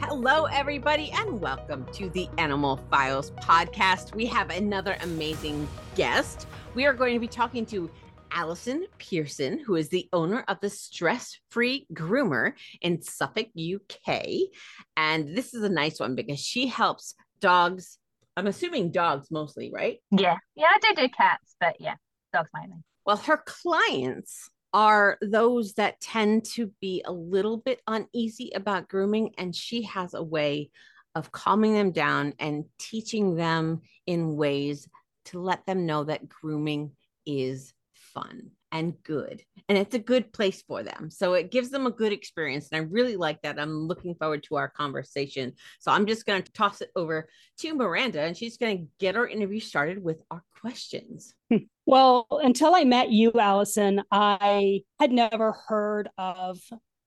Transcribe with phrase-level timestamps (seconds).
[0.00, 4.14] Hello, everybody, and welcome to the Animal Files podcast.
[4.14, 6.46] We have another amazing guest.
[6.74, 7.90] We are going to be talking to
[8.30, 14.24] Allison Pearson, who is the owner of the Stress Free Groomer in Suffolk, UK.
[14.96, 17.98] And this is a nice one because she helps dogs.
[18.36, 19.98] I'm assuming dogs mostly, right?
[20.12, 20.36] Yeah.
[20.54, 21.94] Yeah, I do do cats, but yeah,
[22.32, 22.78] dogs mainly.
[23.04, 29.34] Well, her clients are those that tend to be a little bit uneasy about grooming,
[29.38, 30.70] and she has a way
[31.14, 34.88] of calming them down and teaching them in ways
[35.26, 36.92] to let them know that grooming
[37.26, 41.10] is fun and good and it's a good place for them.
[41.10, 43.58] So it gives them a good experience and i really like that.
[43.58, 45.54] I'm looking forward to our conversation.
[45.80, 49.16] So i'm just going to toss it over to miranda and she's going to get
[49.16, 51.34] our interview started with our questions
[51.88, 56.60] well until i met you Allison, i had never heard of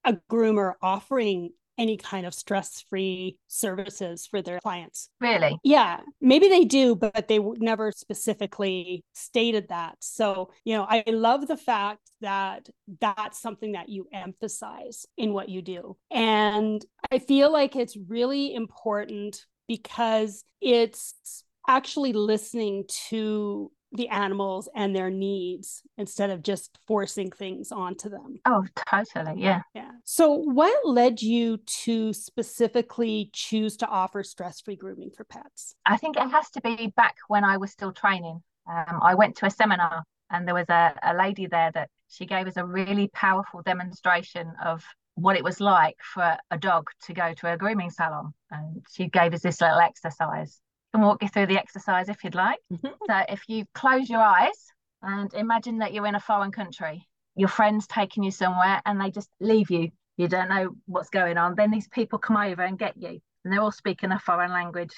[0.04, 1.52] a groomer offering
[1.82, 5.10] any kind of stress free services for their clients.
[5.20, 5.58] Really?
[5.64, 9.96] Yeah, maybe they do, but they never specifically stated that.
[10.00, 15.50] So, you know, I love the fact that that's something that you emphasize in what
[15.50, 15.98] you do.
[16.12, 24.96] And I feel like it's really important because it's actually listening to the animals and
[24.96, 28.40] their needs instead of just forcing things onto them.
[28.46, 29.42] Oh, totally.
[29.42, 29.62] Yeah.
[29.74, 29.92] Yeah.
[30.04, 35.76] So, what led you to specifically choose to offer stress free grooming for pets?
[35.86, 38.42] I think it has to be back when I was still training.
[38.70, 42.26] Um, I went to a seminar and there was a, a lady there that she
[42.26, 44.86] gave us a really powerful demonstration of
[45.16, 48.34] what it was like for a dog to go to a grooming salon.
[48.50, 50.60] And she gave us this little exercise
[50.94, 52.60] can walk you through the exercise if you'd like.
[52.72, 52.88] Mm-hmm.
[53.08, 54.72] So if you close your eyes
[55.02, 59.10] and imagine that you're in a foreign country, your friend's taking you somewhere and they
[59.12, 59.92] just leave you.
[60.18, 61.56] You don't know what's going on.
[61.56, 64.94] Then these people come over and get you, and they're all speaking a foreign language.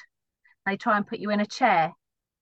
[0.65, 1.93] They try and put you in a chair.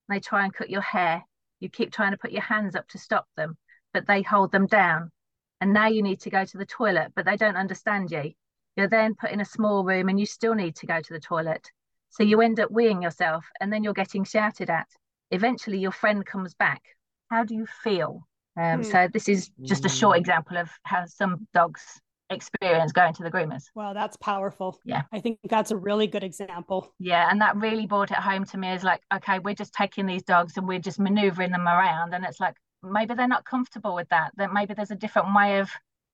[0.09, 1.23] They try and cut your hair.
[1.59, 3.57] You keep trying to put your hands up to stop them,
[3.93, 5.11] but they hold them down.
[5.59, 8.31] And now you need to go to the toilet, but they don't understand you.
[8.75, 11.19] You're then put in a small room and you still need to go to the
[11.19, 11.69] toilet
[12.11, 14.87] so you end up weeing yourself and then you're getting shouted at.
[15.31, 16.81] Eventually, your friend comes back.
[17.29, 18.27] How do you feel?
[18.57, 18.91] Um, mm.
[18.91, 20.21] So, this is just a short hmm.
[20.21, 22.01] example of how some dogs
[22.31, 23.65] experience going to the groomers.
[23.75, 24.79] Well, that's powerful.
[24.85, 25.03] Yeah.
[25.11, 26.93] I think that's a really good example.
[26.99, 27.29] Yeah.
[27.29, 30.23] And that really brought it home to me as like, okay, we're just taking these
[30.23, 32.13] dogs and we're just maneuvering them around.
[32.13, 35.59] And it's like, maybe they're not comfortable with that, that maybe there's a different way
[35.59, 35.69] of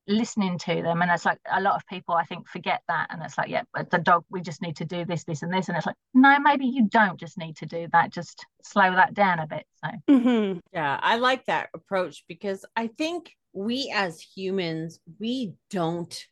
[0.08, 3.22] listening to them and it's like a lot of people i think forget that and
[3.22, 5.68] it's like yeah but the dog we just need to do this this and this
[5.68, 9.14] and it's like no maybe you don't just need to do that just slow that
[9.14, 10.60] down a bit so mm-hmm.
[10.74, 16.26] yeah i like that approach because i think we as humans we don't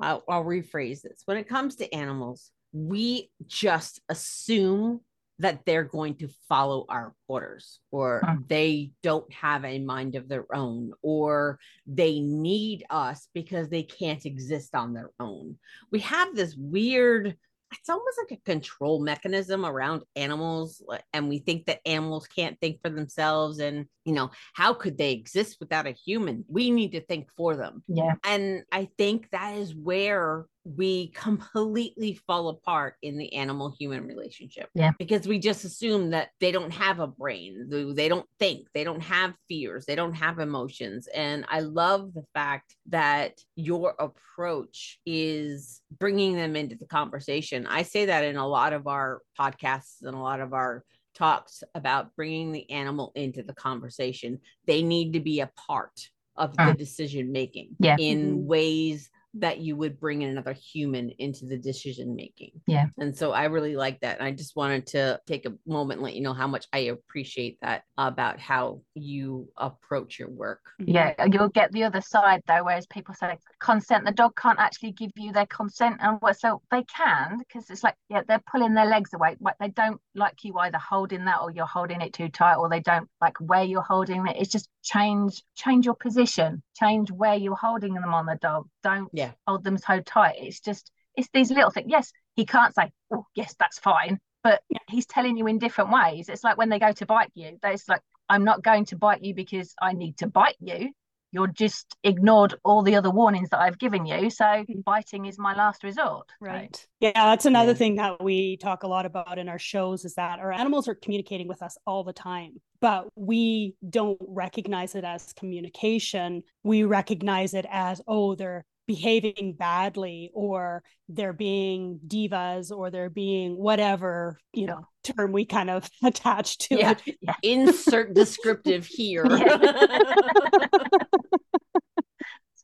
[0.00, 5.00] I'll, I'll rephrase this when it comes to animals we just assume
[5.38, 8.36] that they're going to follow our orders or huh.
[8.48, 14.26] they don't have a mind of their own or they need us because they can't
[14.26, 15.56] exist on their own.
[15.90, 17.36] We have this weird
[17.72, 20.82] it's almost like a control mechanism around animals
[21.12, 25.12] and we think that animals can't think for themselves and you know how could they
[25.12, 29.56] exist without a human we need to think for them yeah and i think that
[29.56, 34.68] is where we completely fall apart in the animal human relationship.
[34.74, 34.92] Yeah.
[34.98, 39.02] Because we just assume that they don't have a brain, they don't think, they don't
[39.02, 41.08] have fears, they don't have emotions.
[41.14, 47.66] And I love the fact that your approach is bringing them into the conversation.
[47.66, 50.84] I say that in a lot of our podcasts and a lot of our
[51.14, 54.38] talks about bringing the animal into the conversation.
[54.66, 57.96] They need to be a part of the decision making yeah.
[57.98, 58.46] in mm-hmm.
[58.46, 62.50] ways that you would bring in another human into the decision making.
[62.66, 62.86] Yeah.
[62.98, 64.18] And so I really like that.
[64.18, 66.78] And I just wanted to take a moment and let you know how much I
[66.78, 70.60] appreciate that about how you approach your work.
[70.80, 70.92] Mm-hmm.
[70.92, 71.24] Yeah.
[71.30, 75.10] You'll get the other side though, whereas people say consent, the dog can't actually give
[75.16, 75.98] you their consent.
[76.00, 79.36] And what so they can, because it's like, yeah, they're pulling their legs away.
[79.40, 82.68] But they don't like you either holding that or you're holding it too tight, or
[82.68, 84.36] they don't like where you're holding it.
[84.38, 88.68] It's just change, change your position, change where you're holding them on the dog.
[88.82, 89.32] Don't yeah.
[89.46, 90.36] hold them so tight.
[90.38, 91.88] It's just it's these little things.
[91.90, 96.28] Yes, he can't say, "Oh, yes, that's fine," but he's telling you in different ways.
[96.28, 99.24] It's like when they go to bite you, it's like, I'm not going to bite
[99.24, 100.92] you because I need to bite you.
[101.30, 104.30] You're just ignored all the other warnings that I've given you.
[104.30, 104.84] So mm.
[104.84, 106.28] biting is my last resort.
[106.40, 106.74] Right.
[106.74, 107.78] So, yeah, that's another yeah.
[107.78, 110.94] thing that we talk a lot about in our shows is that our animals are
[110.94, 116.42] communicating with us all the time, but we don't recognize it as communication.
[116.62, 123.54] We recognize it as, oh, they're behaving badly or they're being divas or they're being
[123.56, 126.92] whatever you know term we kind of attach to yeah.
[126.92, 127.34] it yeah.
[127.42, 129.24] insert descriptive here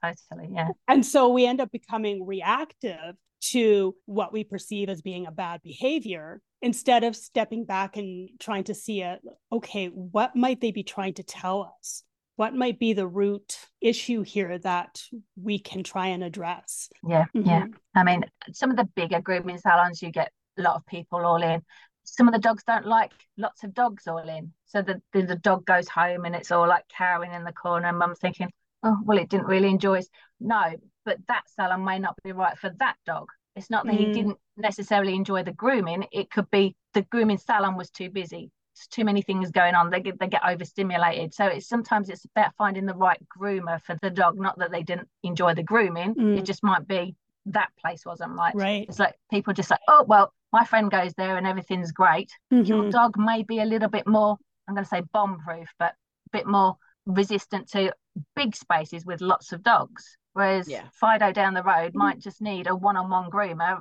[0.03, 5.27] totally yeah and so we end up becoming reactive to what we perceive as being
[5.27, 9.20] a bad behavior instead of stepping back and trying to see it
[9.53, 12.03] okay what might they be trying to tell us
[12.36, 15.02] what might be the root issue here that
[15.40, 16.88] we can try and address?
[17.06, 17.48] Yeah mm-hmm.
[17.48, 21.25] yeah i mean some of the bigger grooming salons you get a lot of people
[21.25, 21.62] all in.
[22.04, 24.52] Some of the dogs don't like lots of dogs all in.
[24.66, 27.88] So the, the, the dog goes home and it's all like cowering in the corner
[27.88, 28.50] and mum's thinking
[28.82, 30.08] oh well it didn't really enjoy it.
[30.40, 33.28] No but that salon may not be right for that dog.
[33.56, 33.98] It's not that mm.
[33.98, 36.06] he didn't necessarily enjoy the grooming.
[36.12, 38.50] It could be the grooming salon was too busy
[38.91, 42.55] too many things going on they get they get overstimulated so it's sometimes it's about
[42.56, 46.38] finding the right groomer for the dog not that they didn't enjoy the grooming mm.
[46.38, 47.15] it just might be
[47.47, 51.12] that place wasn't right right it's like people just like oh well my friend goes
[51.15, 52.65] there and everything's great mm-hmm.
[52.65, 54.37] your dog may be a little bit more
[54.67, 57.93] i'm going to say bomb proof but a bit more resistant to
[58.35, 60.85] big spaces with lots of dogs whereas yeah.
[60.93, 61.97] fido down the road mm.
[61.97, 63.81] might just need a one-on-one groomer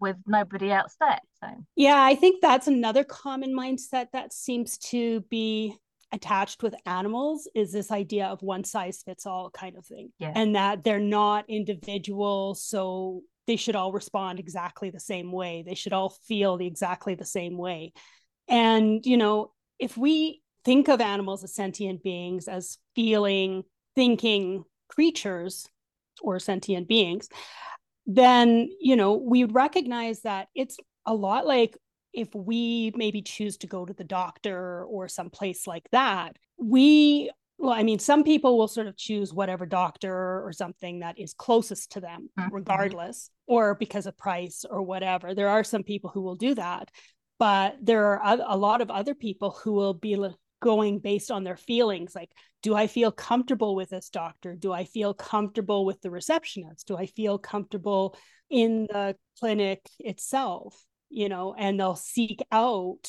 [0.00, 1.20] with nobody else there.
[1.42, 5.76] So yeah, I think that's another common mindset that seems to be
[6.12, 10.10] attached with animals is this idea of one size fits all kind of thing.
[10.18, 10.32] Yeah.
[10.34, 12.54] And that they're not individual.
[12.54, 15.64] So they should all respond exactly the same way.
[15.66, 17.92] They should all feel the exactly the same way.
[18.48, 23.64] And, you know, if we think of animals as sentient beings, as feeling,
[23.94, 25.66] thinking creatures
[26.22, 27.28] or sentient beings,
[28.06, 31.76] then you know we would recognize that it's a lot like
[32.12, 37.30] if we maybe choose to go to the doctor or some place like that we
[37.58, 41.34] well i mean some people will sort of choose whatever doctor or something that is
[41.34, 42.54] closest to them mm-hmm.
[42.54, 46.90] regardless or because of price or whatever there are some people who will do that
[47.38, 50.16] but there are a lot of other people who will be
[50.64, 52.32] going based on their feelings like
[52.62, 54.56] do i feel comfortable with this doctor?
[54.56, 56.86] Do i feel comfortable with the receptionist?
[56.86, 58.16] Do i feel comfortable
[58.48, 63.06] in the clinic itself you know and they'll seek out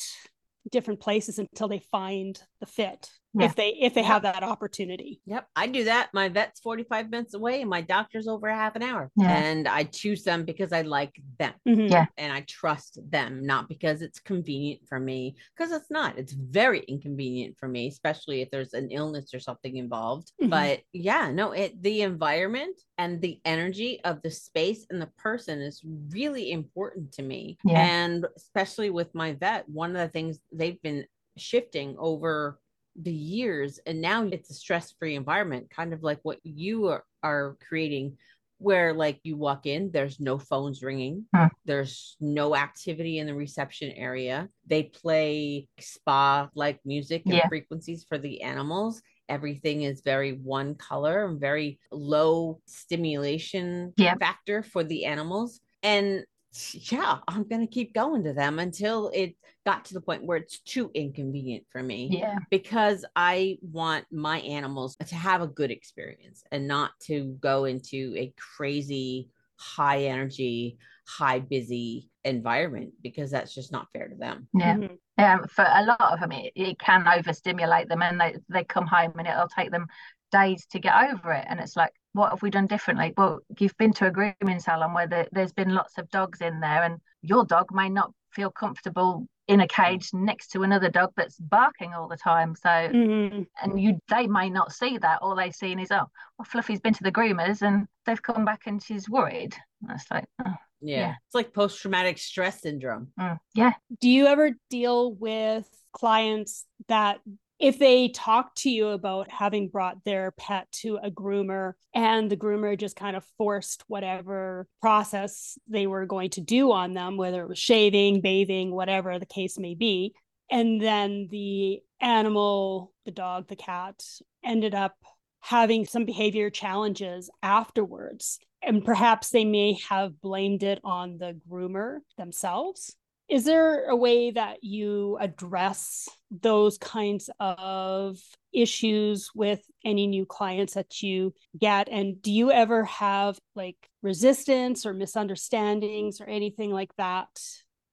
[0.70, 3.08] different places until they find the fit
[3.38, 3.46] yeah.
[3.46, 4.10] if they if they yep.
[4.10, 5.20] have that opportunity.
[5.26, 6.10] Yep, I do that.
[6.12, 9.10] My vet's 45 minutes away and my doctor's over half an hour.
[9.16, 9.30] Yeah.
[9.30, 11.52] And I choose them because I like them.
[11.68, 11.86] Mm-hmm.
[11.86, 12.06] Yeah.
[12.16, 16.18] And I trust them, not because it's convenient for me, because it's not.
[16.18, 20.32] It's very inconvenient for me, especially if there's an illness or something involved.
[20.40, 20.50] Mm-hmm.
[20.50, 25.60] But yeah, no, it the environment and the energy of the space and the person
[25.60, 27.58] is really important to me.
[27.64, 27.86] Yeah.
[27.86, 31.06] And especially with my vet, one of the things they've been
[31.36, 32.58] shifting over
[33.02, 37.56] the years and now it's a stress-free environment kind of like what you are, are
[37.66, 38.16] creating
[38.58, 41.48] where like you walk in there's no phones ringing huh.
[41.66, 47.48] there's no activity in the reception area they play spa like music and yeah.
[47.48, 54.14] frequencies for the animals everything is very one color and very low stimulation yeah.
[54.14, 56.24] factor for the animals and
[56.72, 60.38] yeah, I'm going to keep going to them until it got to the point where
[60.38, 62.08] it's too inconvenient for me.
[62.12, 62.38] Yeah.
[62.50, 68.14] Because I want my animals to have a good experience and not to go into
[68.16, 74.48] a crazy, high energy, high busy environment because that's just not fair to them.
[74.54, 74.74] Yeah.
[74.74, 74.94] Mm-hmm.
[75.18, 75.38] Yeah.
[75.48, 79.14] For a lot of them, it, it can overstimulate them and they, they come home
[79.18, 79.86] and it'll take them
[80.32, 81.46] days to get over it.
[81.48, 83.12] And it's like, what have we done differently?
[83.16, 86.60] Well, you've been to a grooming salon where the, there's been lots of dogs in
[86.60, 91.12] there, and your dog may not feel comfortable in a cage next to another dog
[91.16, 92.54] that's barking all the time.
[92.56, 93.42] So, mm-hmm.
[93.62, 95.20] and you they may not see that.
[95.22, 96.06] All they've seen is, oh,
[96.38, 99.54] well, Fluffy's been to the groomers and they've come back and she's worried.
[99.82, 100.98] That's like, oh, yeah.
[100.98, 101.14] yeah.
[101.26, 103.08] it's like post traumatic stress syndrome.
[103.20, 103.74] Mm, yeah.
[104.00, 107.20] Do you ever deal with clients that
[107.58, 112.36] if they talk to you about having brought their pet to a groomer and the
[112.36, 117.42] groomer just kind of forced whatever process they were going to do on them, whether
[117.42, 120.14] it was shaving, bathing, whatever the case may be,
[120.50, 124.02] and then the animal, the dog, the cat,
[124.44, 124.94] ended up
[125.40, 128.38] having some behavior challenges afterwards.
[128.62, 132.96] And perhaps they may have blamed it on the groomer themselves
[133.28, 138.18] is there a way that you address those kinds of
[138.52, 141.88] issues with any new clients that you get?
[141.88, 147.28] And do you ever have like resistance or misunderstandings or anything like that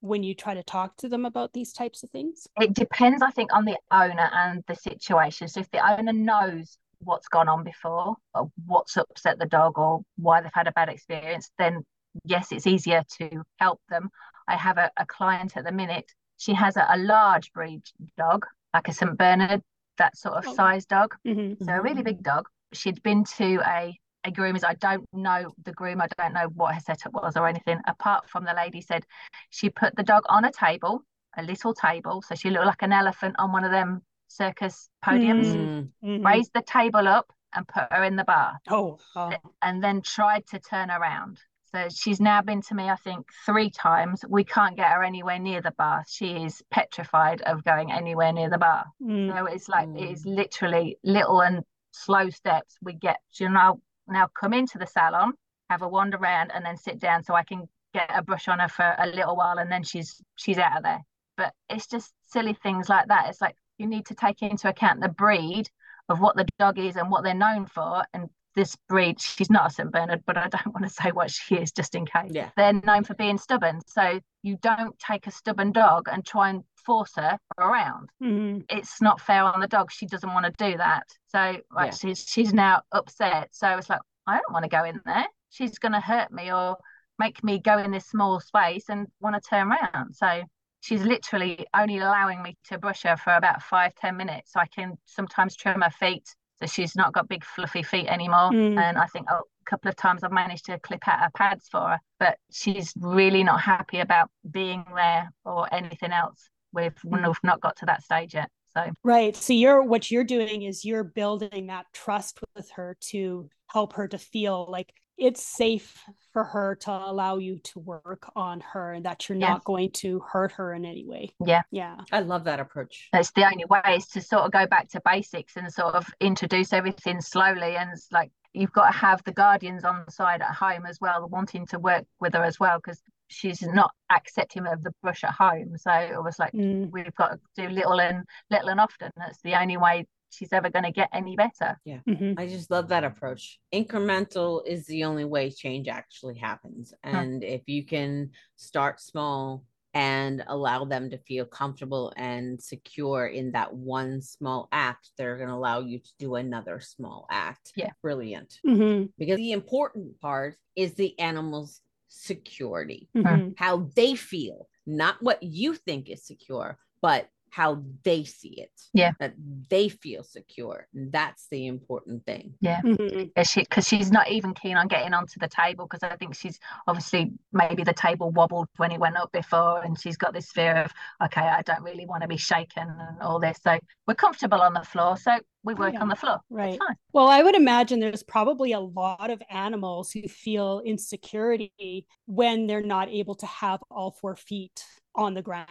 [0.01, 2.47] when you try to talk to them about these types of things?
[2.59, 5.47] It depends i think on the owner and the situation.
[5.47, 10.01] So if the owner knows what's gone on before or what's upset the dog or
[10.17, 11.83] why they've had a bad experience then
[12.23, 14.09] yes it's easier to help them
[14.47, 16.11] I have a, a client at the minute.
[16.37, 17.83] She has a, a, large breed
[18.17, 19.17] dog, like a St.
[19.17, 19.61] Bernard,
[19.97, 20.55] that sort of oh.
[20.55, 21.15] size dog.
[21.25, 21.63] Mm-hmm.
[21.63, 22.47] So a really big dog.
[22.73, 24.63] She'd been to a a groomer's.
[24.63, 26.01] I don't know the groom.
[26.01, 27.79] I don't know what her setup was or anything.
[27.87, 29.05] Apart from the lady said
[29.49, 31.03] she put the dog on a table,
[31.37, 35.47] a little table, so she looked like an elephant on one of them circus podiums.
[35.47, 36.09] Mm-hmm.
[36.09, 36.25] mm-hmm.
[36.25, 38.59] Raised the table up and put her in the bar.
[38.69, 39.31] Oh, oh.
[39.61, 41.39] And then tried to turn around.
[41.73, 44.23] So she's now been to me, I think, three times.
[44.29, 46.05] We can't get her anywhere near the bath.
[46.07, 48.85] She is petrified of going anywhere near the bath.
[49.01, 49.35] Mm.
[49.35, 49.99] So it's like mm.
[49.99, 52.77] it is literally little and slow steps.
[52.83, 55.33] We get she now now come into the salon,
[55.69, 58.59] have a wander around, and then sit down so I can get a brush on
[58.59, 61.01] her for a little while, and then she's she's out of there.
[61.37, 63.29] But it's just silly things like that.
[63.29, 65.69] It's like you need to take into account the breed
[66.07, 69.71] of what the dog is and what they're known for and this breed, she's not
[69.71, 69.91] a St.
[69.91, 72.31] Bernard, but I don't want to say what she is just in case.
[72.31, 72.49] Yeah.
[72.55, 73.81] They're known for being stubborn.
[73.87, 78.09] So you don't take a stubborn dog and try and force her around.
[78.21, 78.61] Mm-hmm.
[78.69, 79.91] It's not fair on the dog.
[79.91, 81.03] She doesn't want to do that.
[81.27, 81.91] So like, yeah.
[81.91, 83.49] she's she's now upset.
[83.51, 85.25] So it's like, I don't want to go in there.
[85.49, 86.77] She's gonna hurt me or
[87.19, 90.15] make me go in this small space and want to turn around.
[90.15, 90.43] So
[90.81, 94.51] she's literally only allowing me to brush her for about five, ten minutes.
[94.53, 96.27] So I can sometimes trim her feet
[96.63, 98.51] so she's not got big fluffy feet anymore.
[98.51, 98.77] Mm.
[98.77, 101.67] And I think oh, a couple of times I've managed to clip out her pads
[101.69, 106.49] for her, but she's really not happy about being there or anything else.
[106.71, 107.27] We've, mm.
[107.27, 108.49] we've not got to that stage yet.
[108.73, 109.35] So right.
[109.35, 114.07] So you're what you're doing is you're building that trust with her to help her
[114.07, 119.05] to feel like it's safe for her to allow you to work on her and
[119.05, 119.49] that you're yes.
[119.49, 121.29] not going to hurt her in any way.
[121.45, 121.61] Yeah.
[121.71, 121.97] Yeah.
[122.11, 123.09] I love that approach.
[123.13, 126.07] That's the only way is to sort of go back to basics and sort of
[126.19, 127.75] introduce everything slowly.
[127.75, 130.99] And it's like you've got to have the guardians on the side at home as
[130.99, 135.23] well, wanting to work with her as well, because she's not accepting of the brush
[135.23, 135.77] at home.
[135.77, 136.89] So it was like mm.
[136.91, 139.11] we've got to do little and little and often.
[139.17, 141.79] That's the only way she's ever going to get any better.
[141.85, 141.99] Yeah.
[142.07, 142.33] Mm-hmm.
[142.37, 143.59] I just love that approach.
[143.73, 146.93] Incremental is the only way change actually happens.
[147.03, 147.49] And huh.
[147.49, 153.73] if you can start small and allow them to feel comfortable and secure in that
[153.73, 157.71] one small act, they're going to allow you to do another small act.
[157.75, 157.91] Yeah.
[158.01, 158.57] Brilliant.
[158.65, 159.05] Mm-hmm.
[159.17, 163.49] Because the important part is the animal's security, mm-hmm.
[163.57, 168.71] how they feel, not what you think is secure, but how they see it.
[168.93, 169.11] Yeah.
[169.19, 169.35] That
[169.69, 170.87] they feel secure.
[170.95, 172.55] And that's the important thing.
[172.61, 172.81] Yeah.
[172.81, 173.25] Mm-hmm.
[173.35, 173.47] Because
[173.87, 177.31] she, she's not even keen on getting onto the table because I think she's obviously
[177.51, 180.91] maybe the table wobbled when he went up before and she's got this fear of,
[181.23, 183.59] okay, I don't really want to be shaken and all this.
[183.63, 185.15] So we're comfortable on the floor.
[185.15, 186.01] So we work yeah.
[186.01, 186.39] on the floor.
[186.49, 186.79] Right.
[187.13, 192.81] Well, I would imagine there's probably a lot of animals who feel insecurity when they're
[192.81, 194.83] not able to have all four feet
[195.13, 195.67] on the ground.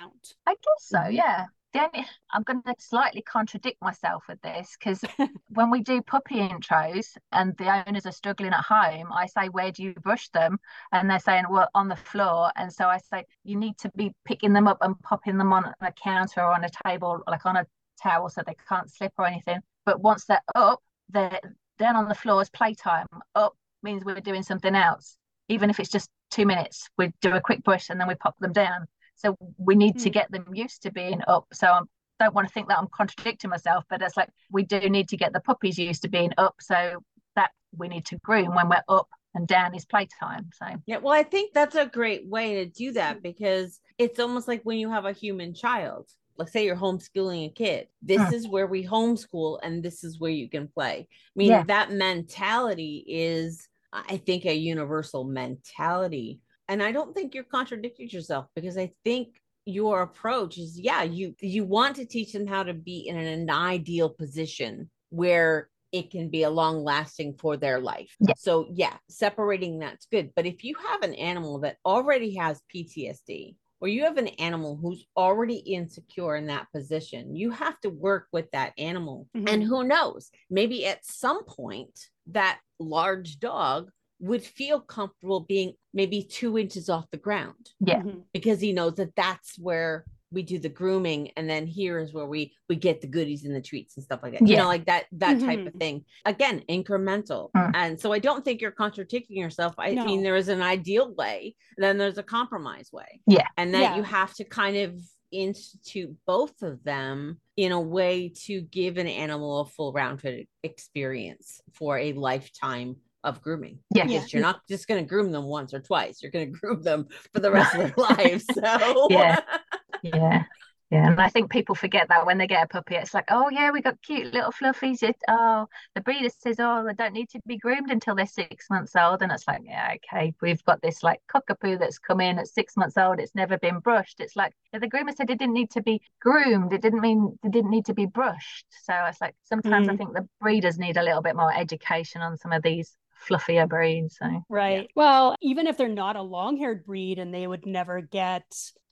[0.47, 5.05] I guess so, yeah the only I'm going to slightly contradict myself with this because
[5.49, 9.73] when we do puppy intros and the owners are struggling at home, I say, "Where
[9.73, 10.59] do you brush them?"
[10.93, 14.15] And they're saying, "Well, on the floor." And so I say, "You need to be
[14.25, 17.57] picking them up and popping them on a counter or on a table, like on
[17.57, 17.67] a
[18.03, 21.41] towel, so they can't slip or anything." But once they're up, they're
[21.79, 23.07] then on the floor is playtime.
[23.35, 25.17] Up means we're doing something else,
[25.49, 26.89] even if it's just two minutes.
[26.99, 28.87] We do a quick brush and then we pop them down.
[29.15, 30.03] So we need mm.
[30.03, 30.13] to hmm.
[30.13, 31.47] get them used to being up.
[31.53, 31.81] So I
[32.21, 35.17] don't want to think that I'm contradicting myself, but it's like we do need to
[35.17, 36.57] get the puppies used to being up.
[36.61, 37.03] So
[37.37, 40.51] that we need to groom when we're up and down is playtime.
[40.55, 44.49] So yeah, well, I think that's a great way to do that because it's almost
[44.49, 46.09] like when you have a human child.
[46.39, 47.89] Let's say you're homeschooling a kid.
[48.01, 48.33] This mm.
[48.33, 51.07] is where we homeschool, and this is where you can play.
[51.11, 51.65] I mean, yeah.
[51.65, 56.41] that mentality is, I think, a universal mentality
[56.73, 61.35] and I don't think you're contradicting yourself because I think your approach is yeah, you
[61.41, 66.31] you want to teach them how to be in an ideal position where it can
[66.31, 68.17] be a long lasting for their life.
[68.21, 68.33] Yeah.
[68.39, 70.31] So yeah, separating that's good.
[70.35, 74.79] But if you have an animal that already has PTSD or you have an animal
[74.81, 79.29] who's already insecure in that position, you have to work with that animal.
[79.37, 79.49] Mm-hmm.
[79.49, 81.99] And who knows, maybe at some point
[82.29, 83.91] that large dog
[84.23, 87.71] would feel comfortable being maybe two inches off the ground.
[87.81, 88.03] Yeah.
[88.03, 88.23] Mhm.
[88.33, 92.25] because he knows that that's where we do the grooming and then here is where
[92.25, 94.49] we we get the goodies and the treats and stuff like that.
[94.49, 96.05] You know like that that type of thing.
[96.25, 97.51] Again incremental.
[97.55, 97.73] Mm.
[97.75, 99.75] and so i don't think you're contradicting yourself.
[99.77, 103.21] I mean there is an ideal way then there's a compromise way.
[103.27, 103.47] Yeah.
[103.59, 104.99] and that you have to kind of
[105.33, 111.61] institute both of them in a way to give an animal a full rounded experience
[111.75, 114.05] for a lifetime of grooming Yeah.
[114.07, 114.19] Yeah.
[114.19, 116.83] because you're not just going to groom them once or twice you're going to groom
[116.83, 119.41] them for the rest of their lives so Yeah.
[120.03, 120.45] Yeah.
[120.91, 121.07] Yeah.
[121.07, 123.71] And I think people forget that when they get a puppy, it's like, oh yeah,
[123.71, 125.03] we got cute little fluffies.
[125.03, 128.69] It, oh, the breeder says, oh, they don't need to be groomed until they're six
[128.69, 129.23] months old.
[129.23, 132.77] And it's like, yeah, okay, we've got this like cockapoo that's come in at six
[132.77, 133.21] months old.
[133.21, 134.21] It's never been brushed.
[134.21, 136.75] It's like if the groomer said it didn't need to be groomed.
[136.75, 138.67] It didn't mean it didn't need to be brushed.
[138.85, 139.97] So it's like sometimes I Mm.
[139.99, 142.95] think the breeders need a little bit more education on some of these
[143.29, 144.19] fluffier breeds.
[144.19, 144.89] So Right.
[144.97, 148.45] Well, even if they're not a long haired breed and they would never get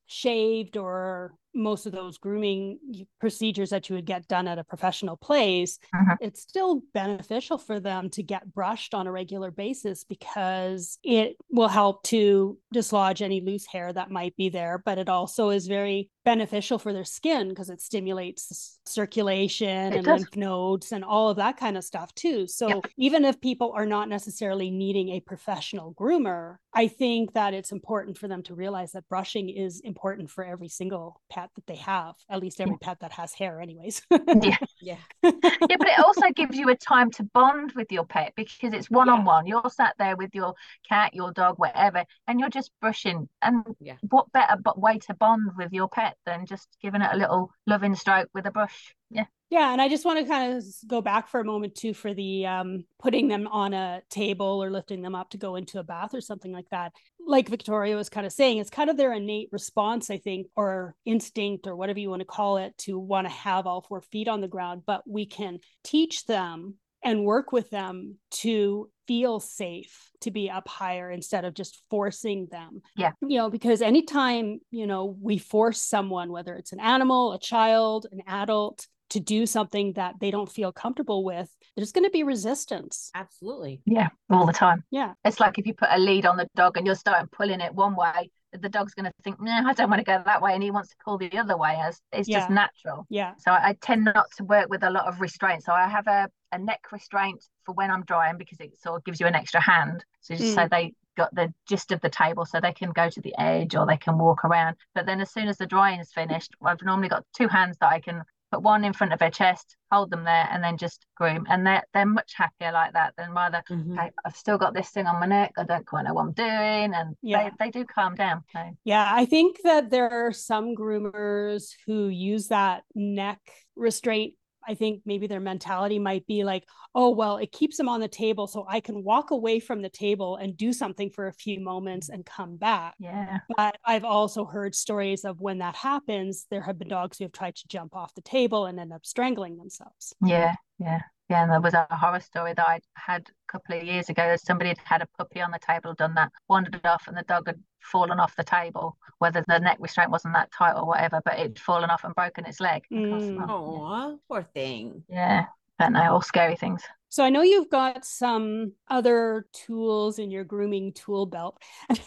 [0.06, 2.78] shaved or most of those grooming
[3.20, 6.16] procedures that you would get done at a professional place, Mhm.
[6.20, 11.68] it's still beneficial for them to get brushed on a regular basis because it will
[11.68, 14.78] help to dislodge any loose hair that might be there.
[14.84, 20.04] But it also is very beneficial for their skin because it stimulates circulation It and
[20.04, 20.24] does.
[20.24, 22.46] lymph nodes and all of that kind of stuff too.
[22.46, 22.92] So Yep.
[22.98, 28.18] even if people are not necessarily needing a professional groomer, I think that it's important
[28.18, 32.14] for them to realize that brushing is important for every single pet that they have,
[32.28, 34.02] at least every pet that has hair, anyways.
[34.10, 34.56] yeah.
[34.80, 38.72] yeah yeah, but it also gives you a time to bond with your pet because
[38.72, 39.46] it's one on one.
[39.46, 40.54] You're sat there with your
[40.88, 43.28] cat, your dog, whatever, and you're just brushing.
[43.42, 43.96] And Yeah.
[44.08, 47.94] what better way to bond with your pet than just giving it a little loving
[47.94, 48.94] stroke with a brush?
[49.10, 49.26] Yeah.
[49.50, 52.14] Yeah, and I just want to kind of go back for a moment too for
[52.14, 55.84] the um, putting them on a table or lifting them up to go into a
[55.84, 56.92] bath or something like that.
[57.26, 60.94] Like Victoria was kind of saying, it's kind of their innate response, I think, or
[61.04, 64.28] instinct or whatever you want to call it, to want to have all four feet
[64.28, 64.82] on the ground.
[64.86, 70.68] But we can teach them and work with them to feel safe to be up
[70.68, 72.82] higher instead of just forcing them.
[72.94, 73.12] Yeah.
[73.20, 78.06] You know, because anytime, you know, we force someone, whether it's an animal, a child,
[78.12, 82.22] an adult, to do something that they don't feel comfortable with, there's going to be
[82.22, 83.10] resistance.
[83.14, 84.08] absolutely Yeah.
[84.30, 84.84] All the time.
[84.90, 85.14] Yeah.
[85.24, 87.74] It's like if you put a lead on the dog and you're starting pulling it
[87.74, 90.54] one way, the dog's going to think, nah, I don't want to go that way.
[90.54, 92.40] And he wants to pull the other way as it's Yeah.
[92.40, 93.06] just natural.
[93.08, 93.34] Yeah.
[93.38, 95.62] So I, I tend not to work with a lot of restraint.
[95.62, 99.04] So I have a, a neck restraint for when I'm drying because it sort of
[99.04, 100.04] gives you an extra hand.
[100.20, 100.70] So just so mm.
[100.70, 103.86] they got the gist of the table so they can go to the edge or
[103.86, 104.76] they can walk around.
[104.94, 107.92] But then as soon as the drying is finished, I've normally got two hands that
[107.92, 111.06] I can put one in front of their chest, hold them there, and then just
[111.16, 111.46] groom.
[111.48, 113.92] And they're they're much happier like that than rather, Mhm.
[113.98, 116.32] okay, I've still got this thing on my neck, I don't quite know what I'm
[116.32, 116.94] doing.
[116.94, 117.50] And Yeah.
[117.58, 118.44] they, they do calm down.
[118.52, 123.40] So Yeah, I think that there are some groomers who use that neck
[123.76, 124.34] restraint.
[124.66, 128.08] I think maybe their mentality might be like, oh, well, it keeps them on the
[128.08, 131.60] table so I can walk away from the table and do something for a few
[131.60, 132.94] moments and come back.
[132.98, 133.38] yeah.
[133.56, 137.32] But I've also heard stories of when that happens, there have been dogs who have
[137.32, 140.14] tried to jump off the table and end up strangling themselves.
[140.24, 141.42] Yeah, yeah, yeah.
[141.44, 144.26] And there was a horror story that I had a couple of years ago.
[144.26, 147.22] That somebody had had a puppy on the table, done that, wandered off, and the
[147.22, 148.96] dog had fallen off the table.
[149.18, 152.46] Whether the neck restraint wasn't that tight or whatever, but it'd fallen off and broken
[152.46, 152.82] its leg.
[152.92, 153.36] Mm.
[153.36, 153.50] not.
[153.50, 155.46] oh poor thing Yeah,
[155.78, 156.82] but no, all scary things.
[157.08, 161.60] So I know you've got some other tools in your grooming tool belt.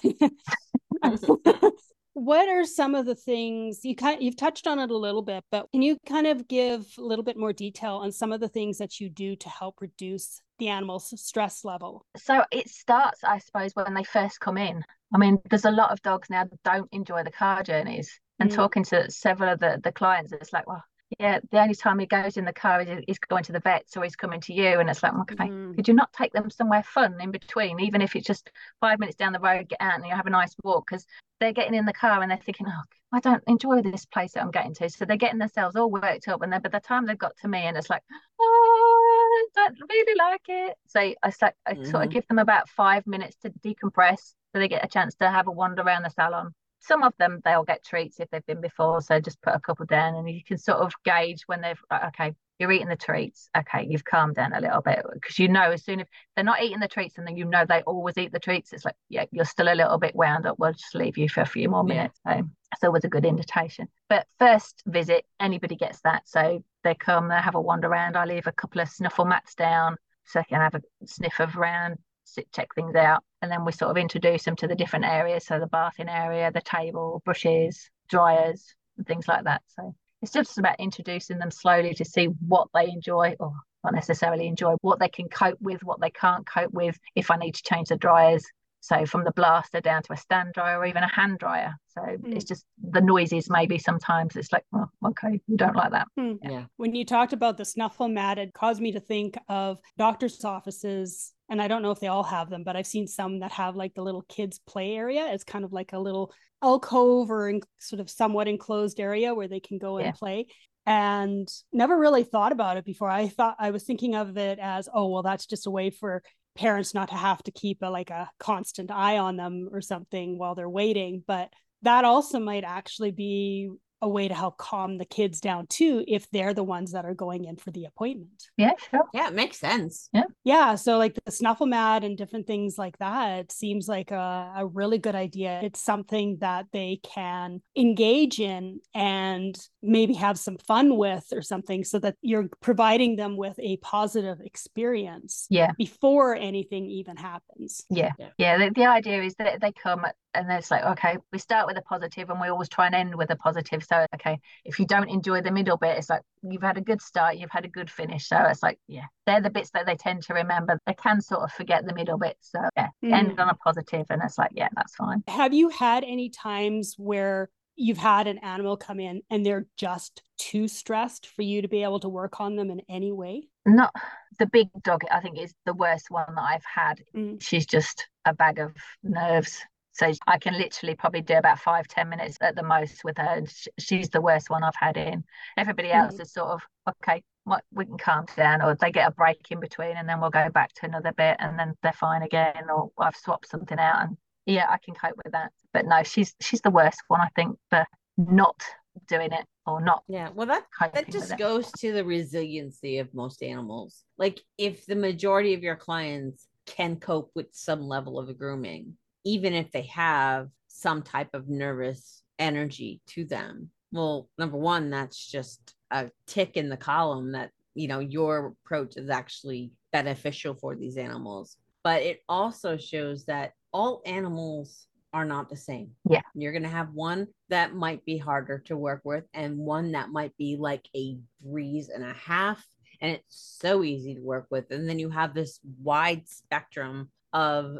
[2.13, 5.43] what are some of the things you kind you've touched on it a little bit,
[5.51, 8.47] but can you kind of give a little bit more detail on some of the
[8.47, 12.05] things that you do to help reduce the animal's stress level?
[12.17, 14.83] So it starts, I suppose, when they first come in.
[15.13, 18.19] I mean, there's a lot of dogs now that don't enjoy the car journeys.
[18.39, 18.55] And Mm.
[18.55, 20.83] talking to several of the, the clients, it's like, well,
[21.19, 23.95] yeah, the only time he goes in the car is he's going to the vets
[23.97, 24.79] or he's coming to you.
[24.79, 25.75] And it's like, okay, Mhm.
[25.75, 28.49] could you not take them somewhere fun in between, even if it's just
[28.79, 30.87] five minutes down the road, get out and you have a nice walk?
[30.87, 31.05] Because
[31.39, 34.43] they're getting in the car and they're thinking, oh, I don't enjoy this place that
[34.43, 34.89] I'm getting to.
[34.89, 36.41] So they're getting themselves all worked up.
[36.41, 38.03] And then by the time they've got to me, and it's like,
[38.39, 40.77] oh, I don't really like it.
[40.87, 42.13] So I, like, I sort of Mhm.
[42.13, 45.51] give them about five minutes to decompress so they get a chance to have a
[45.51, 46.53] wander around the salon.
[46.83, 49.85] Some of them they'll get treats if they've been before, so just put a couple
[49.85, 53.49] down, and you can sort of gauge when they've like, okay, you're eating the treats,
[53.57, 56.61] okay, you've calmed down a little bit because you know as soon as they're not
[56.61, 59.25] eating the treats and then you know they always eat the treats, it's like yeah,
[59.31, 60.57] you're still a little bit wound up.
[60.59, 61.93] We'll just leave you for a few more Yeah.
[61.95, 62.19] minutes.
[62.27, 63.87] So it's always a good indication.
[64.09, 68.17] But first visit, anybody gets that, so they come, they have a wander around.
[68.17, 71.57] I leave a couple of snuffle mats down so they can have a sniff of
[71.57, 75.03] around sit, check things out, and then we sort of introduce them to the different
[75.03, 75.45] areas.
[75.45, 79.61] So the bathing area, the table, brushes, dryers, and things like that.
[79.67, 83.53] So it's just about introducing them slowly to see what they enjoy or
[83.83, 86.97] not necessarily enjoy, what they can cope with, what they can't cope with.
[87.15, 88.45] If I need to change the dryers,
[88.83, 91.73] so from the blaster down to a stand dryer or even a hand dryer.
[91.87, 92.35] So mm.
[92.35, 96.09] it's just the noises maybe sometimes it's like, well, okay, you don't like that.
[96.19, 96.39] Mm.
[96.43, 96.65] Yeah.
[96.75, 101.31] When you talked about the snuffle mat, it caused me to think of doctor's offices.
[101.49, 103.77] And I don't know if they all have them, but I've seen some that have
[103.77, 105.27] like the little kids play area.
[105.31, 109.47] It's kind of like a little alcove or in, sort of somewhat enclosed area where
[109.47, 110.07] they can go yeah.
[110.07, 110.47] and play
[110.85, 113.09] and never really thought about it before.
[113.09, 116.21] I thought I was thinking of it as, oh, well, that's just a way for
[116.55, 120.37] parents not to have to keep a like a constant eye on them or something
[120.37, 121.49] while they're waiting but
[121.81, 123.69] that also might actually be
[124.03, 127.13] a way to help calm the kids down too if they're the ones that are
[127.13, 128.49] going in for the appointment.
[128.57, 129.05] Yeah, sure.
[129.13, 130.09] Yeah, it makes sense.
[130.11, 130.23] Yeah.
[130.43, 130.75] Yeah.
[130.75, 134.97] So like the snuffle mat and different things like that seems like a, a really
[134.97, 135.61] good idea.
[135.63, 141.83] It's something that they can engage in and maybe have some fun with or something
[141.83, 148.11] so that you're providing them with a positive experience yeah before anything even happens yeah
[148.17, 151.37] yeah, yeah the, the idea is that they come and then it's like okay we
[151.37, 154.39] start with a positive and we always try and end with a positive so okay
[154.63, 157.51] if you don't enjoy the middle bit it's like you've had a good start you've
[157.51, 158.27] had a good finish.
[158.27, 160.79] So it's like yeah they're the bits that they tend to remember.
[160.85, 162.37] They can sort of forget the middle bit.
[162.41, 163.13] So yeah mm.
[163.13, 165.23] end on a positive and it's like yeah that's fine.
[165.27, 170.21] Have you had any times where you've had an animal come in and they're just
[170.37, 173.47] too stressed for you to be able to work on them in any way?
[173.65, 173.93] Not
[174.39, 177.01] the big dog i think is the worst one that i've had.
[177.15, 177.41] Mm.
[177.41, 179.61] she's just a bag of nerves
[179.93, 183.43] so I can literally probably do about five, ten minutes at the most with her.
[183.79, 185.23] She's the worst one I've had in.
[185.57, 185.95] Everybody mm.
[185.95, 189.45] else is sort of, okay, what, we can calm down, or they get a break
[189.51, 192.69] in between and then we'll go back to another bit and then they're fine again,
[192.69, 195.51] or I've swapped something out and yeah, I can cope with that.
[195.73, 197.85] But no, she's she's the worst one, I think, for
[198.17, 198.61] not
[199.07, 200.03] doing it or not.
[200.07, 204.03] Yeah, well, that that just goes to the resiliency of most animals.
[204.17, 209.53] Like, if the majority of your clients can cope with some level of grooming, even
[209.53, 213.69] if they have some type of nervous energy to them.
[213.91, 218.97] Well, number one, that's just a tick in the column that, you know, your approach
[218.97, 221.57] is actually beneficial for these animals.
[221.83, 225.91] But it also shows that all animals are not the same.
[226.09, 226.21] Yeah.
[226.33, 230.09] You're going to have one that might be harder to work with and one that
[230.09, 232.65] might be like a breeze and a half
[232.99, 237.77] and it's so easy to work with and then you have this wide spectrum of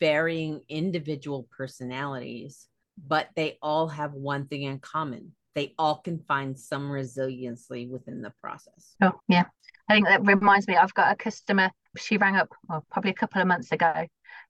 [0.00, 2.68] varying individual personalities,
[3.06, 5.32] but they all have one thing in common.
[5.54, 8.96] They all can find some resiliency within the process.
[9.00, 9.44] Oh, yeah.
[9.88, 13.14] I think that reminds me, I've got a customer, she rang up well, probably a
[13.14, 14.06] couple of months ago.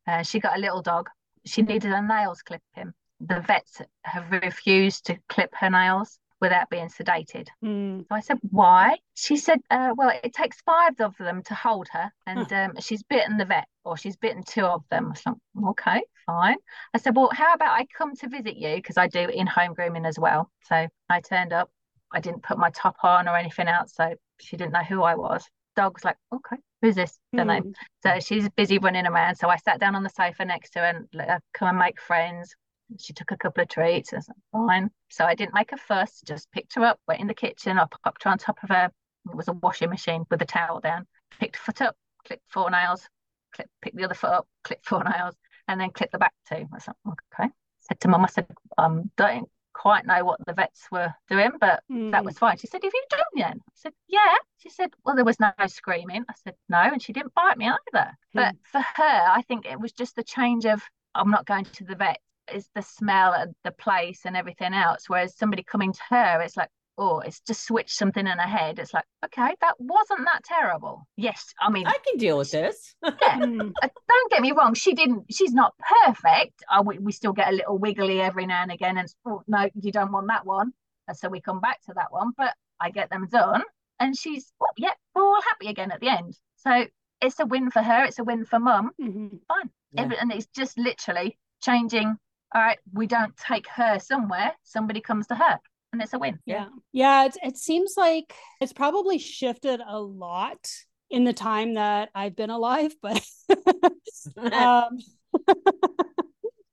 [0.07, 1.11] Uh, she got a little dog.
[1.45, 2.95] She needed her nails clipping.
[3.21, 7.49] The vets have refused to clip her nails without being sedated.
[7.65, 8.01] Mm.
[8.01, 8.99] So I said, why?
[9.15, 12.57] She said, uh, well, it takes five of them to hold her, and huh.
[12.57, 15.07] um, she's bitten the vet, or she's bitten two of them.
[15.07, 16.57] I was like, okay, fine.
[16.93, 19.73] I said, well, how about I come to visit you because I do in home
[19.73, 20.51] grooming as well.
[20.65, 21.71] So I turned up.
[22.13, 25.15] I didn't put my top on or anything else, so she didn't know who I
[25.15, 25.45] was.
[25.75, 27.19] Dog's like, okay, who's this?
[27.35, 27.65] Don't mm.
[27.65, 27.73] know.
[28.05, 29.37] So she's busy running around.
[29.37, 31.79] So I sat down on the sofa next to her and let her come and
[31.79, 32.55] make friends
[32.99, 34.13] she took a couple of treats.
[34.13, 34.91] I said, fine.
[35.11, 37.79] So I didn't make a fuss, just picked her up, went in the kitchen.
[37.79, 38.91] I popped her on top of her.
[39.27, 41.07] It was a washing machine with a towel down.
[41.41, 43.09] Picked foot up, clipped four nails,
[43.55, 45.35] clip, picked the other foot up, clipped four nails,
[45.69, 46.67] and then clipped the back too.
[46.73, 47.51] I said, okay.
[47.81, 48.47] Said to mum, I said,
[48.79, 52.13] um, don't quite know what the vets were doing, but mm.
[52.13, 52.57] that was fine.
[52.57, 53.57] She said, Have you done yet?
[53.57, 54.37] I said, Yeah.
[54.59, 56.25] She said, Well, there was no screaming.
[56.29, 56.79] I said, No.
[56.79, 58.07] And she didn't bite me either.
[58.07, 58.15] Mm.
[58.33, 60.83] But for her, I think it was just the change of
[61.15, 62.19] I'm not going to the vet
[62.53, 65.05] is the smell and the place and everything else.
[65.09, 68.79] Whereas somebody coming to her, it's like, oh, it's just switched something in her head.
[68.79, 71.07] It's like, okay, that wasn't that terrible.
[71.17, 72.95] Yes, I mean, I can deal with this.
[73.03, 73.71] yeah, hmm.
[73.83, 74.75] uh, don't get me wrong.
[74.75, 75.27] She didn't.
[75.31, 76.63] She's not perfect.
[76.71, 79.69] Uh, we, we still get a little wiggly every now and again, and oh, no,
[79.81, 80.73] you don't want that one.
[81.09, 83.63] And so we come back to that one, but I get them done,
[84.01, 86.39] and she's, oh, yeah, we're all happy again at the end.
[86.57, 86.87] So
[87.21, 88.05] it's a win for her.
[88.05, 88.91] It's a win for mum.
[89.01, 89.37] Mm-hmm.
[89.49, 89.71] Fine.
[89.93, 90.11] Yeah.
[90.21, 92.17] And it's just literally changing
[92.55, 95.59] all right, we don't take her somewhere, somebody comes to her
[95.95, 96.39] and it's a win.
[96.45, 96.67] Yeah.
[96.93, 97.27] Yeah.
[97.27, 100.69] It, it seems like it's probably shifted a lot
[101.11, 103.25] in the time that I've been alive, but
[104.53, 104.99] um,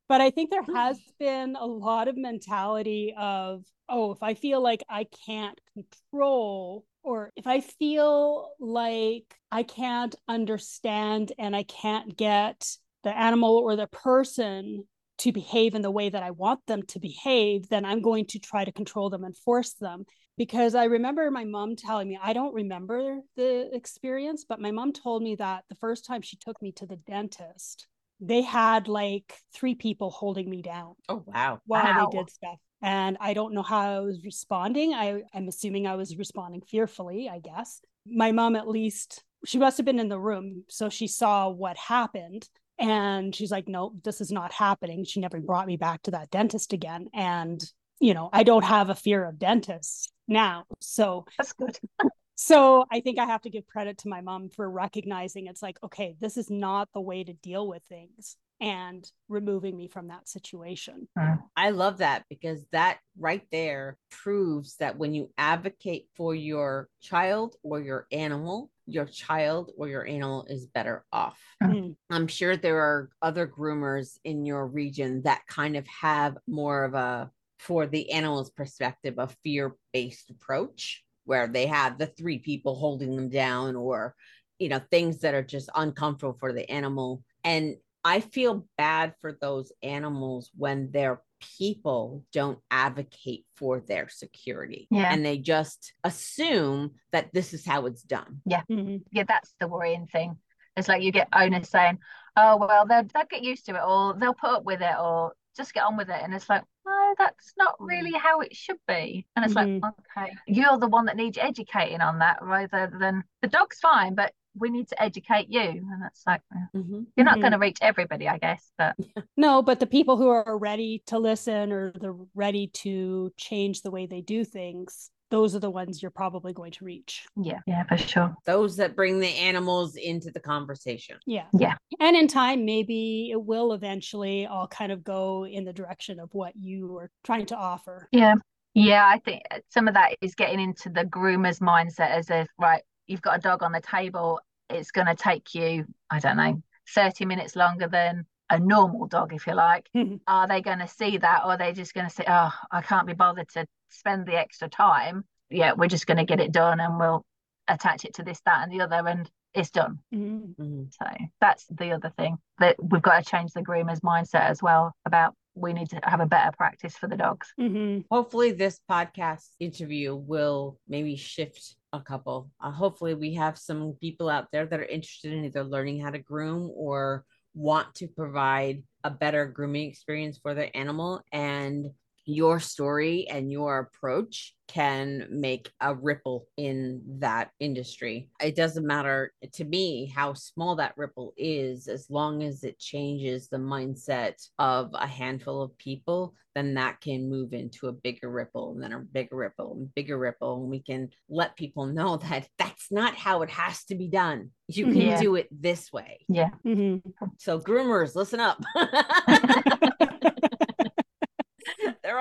[0.10, 4.62] but I think there has been a lot of mentality of, oh, if I feel
[4.62, 12.16] like I can't control or if I feel like I can't understand and I can't
[12.16, 14.86] get the animal or the person
[15.22, 18.40] to behave in the way that I want them to behave, then I'm going to
[18.40, 20.06] try to control them and force them.
[20.38, 24.94] Because I remember my mom telling me, I don't remember the experience, but my mom
[24.94, 27.88] told me that the first time she took me to the dentist,
[28.20, 30.96] they had like three people holding me down.
[31.08, 31.62] Oh, wow.
[31.66, 32.10] While Wow.
[32.10, 32.58] they did stuff.
[32.82, 34.96] And I don't know how I was responding.
[34.96, 37.82] I, I'm assuming I was responding fearfully, I guess.
[38.08, 40.64] My mom, at least, she must have been in the room.
[40.70, 42.50] So she saw what happened.
[42.82, 45.06] And she's like, no, this is not happening.
[45.06, 47.10] She never brought me back to that dentist again.
[47.14, 47.64] And,
[48.00, 50.66] you know, I don't have a fear of dentists now.
[50.80, 51.78] So That's good.
[52.36, 55.78] so I think I have to give credit to my mom for recognizing it's like,
[55.84, 60.28] okay, this is not the way to deal with things and removing me from that
[60.28, 61.08] situation.
[61.18, 61.42] Mm.
[61.56, 67.56] I love that because that right there proves that when you advocate for your child
[67.64, 71.40] or your animal, your child or your animal is better off.
[71.64, 71.96] Mm.
[72.10, 76.94] I'm sure there are other groomers in your region that kind of have more of
[76.94, 82.76] a, for the animal's perspective, a fear based approach where they have the three people
[82.76, 84.16] holding them down or,
[84.60, 87.24] you know, things that are just uncomfortable for the animal.
[87.44, 91.22] And I feel bad for those animals when their
[91.58, 94.88] people don't advocate for their security.
[94.90, 95.12] Yeah.
[95.12, 98.42] And they just assume that this is how it's done.
[98.48, 99.04] Mhm.
[99.12, 100.38] Yeah, that's the worrying thing.
[100.78, 102.00] It's like you get owners saying,
[102.38, 105.34] "Oh well, they'll they'll get used to it, or they'll put up with it, or
[105.58, 108.80] just get on with it." And it's like, no, that's not really how it should
[108.88, 109.28] be.
[109.36, 109.82] And it's Mhm.
[109.82, 114.16] like, okay, you're the one that needs educating on that, rather than the dog's fine,
[114.16, 115.62] but we need to educate you.
[115.62, 116.42] And that's like,
[116.76, 117.08] Mhm.
[117.16, 117.42] you're not Mhm.
[117.42, 118.96] going to reach everybody, I guess, but
[119.38, 123.92] No, but the people who are ready to listen or they're ready to change the
[123.92, 127.26] way they do things, those are the ones you're probably going to reach.
[127.38, 128.36] yeah, yeah, for sure.
[128.46, 131.18] Those that bring the animals into the conversation.
[131.26, 131.46] Yeah.
[131.58, 131.76] Yeah.
[132.02, 136.34] And in time, maybe it will eventually all kind of go in the direction of
[136.34, 138.10] what you are trying to offer.
[138.12, 138.36] Yeah.
[138.74, 142.82] Yeah, I think some of that is getting into the groomer's mindset as if, right,
[143.12, 146.62] you've got a dog on the table, it's going to take you, I don't know,
[146.96, 149.90] 30 minutes longer than a normal dog, if you like.
[149.96, 150.22] Mhm.
[150.28, 152.82] Are they going to see that or are they just going to say, oh, I
[152.82, 155.26] can't be bothered to spend the extra time?
[155.50, 157.26] Yeah, we're just going to get it done and we'll
[157.68, 160.00] attach it to this, that, and the other, and it's done.
[160.14, 160.56] Mhm.
[160.56, 160.94] Mhm.
[160.94, 161.06] So
[161.42, 165.36] that's the other thing that we've got to change the groomer's mindset as well about
[165.56, 167.54] we need to have a better practice for the dogs.
[167.60, 168.06] Mhm.
[168.10, 172.50] Hopefully, this podcast interview will maybe shift a couple.
[172.60, 176.10] Uh, hopefully, we have some people out there that are interested in either learning how
[176.10, 181.22] to groom or want to provide a better grooming experience for their animal.
[181.32, 181.88] And
[182.26, 188.30] your story and your approach can make a ripple in that industry.
[188.42, 193.50] It doesn't matter to me how small that ripple is, as long as it changes
[193.50, 198.72] the mindset of a handful of people, then that can move into a bigger ripple
[198.72, 200.62] and then a bigger ripple and bigger ripple.
[200.62, 204.52] And we can let people know that that's not how it has to be done.
[204.68, 205.20] You can Yeah.
[205.20, 206.26] do it this way.
[206.30, 206.52] Yeah.
[206.66, 207.02] Mhm.
[207.40, 208.62] So, groomers, listen up.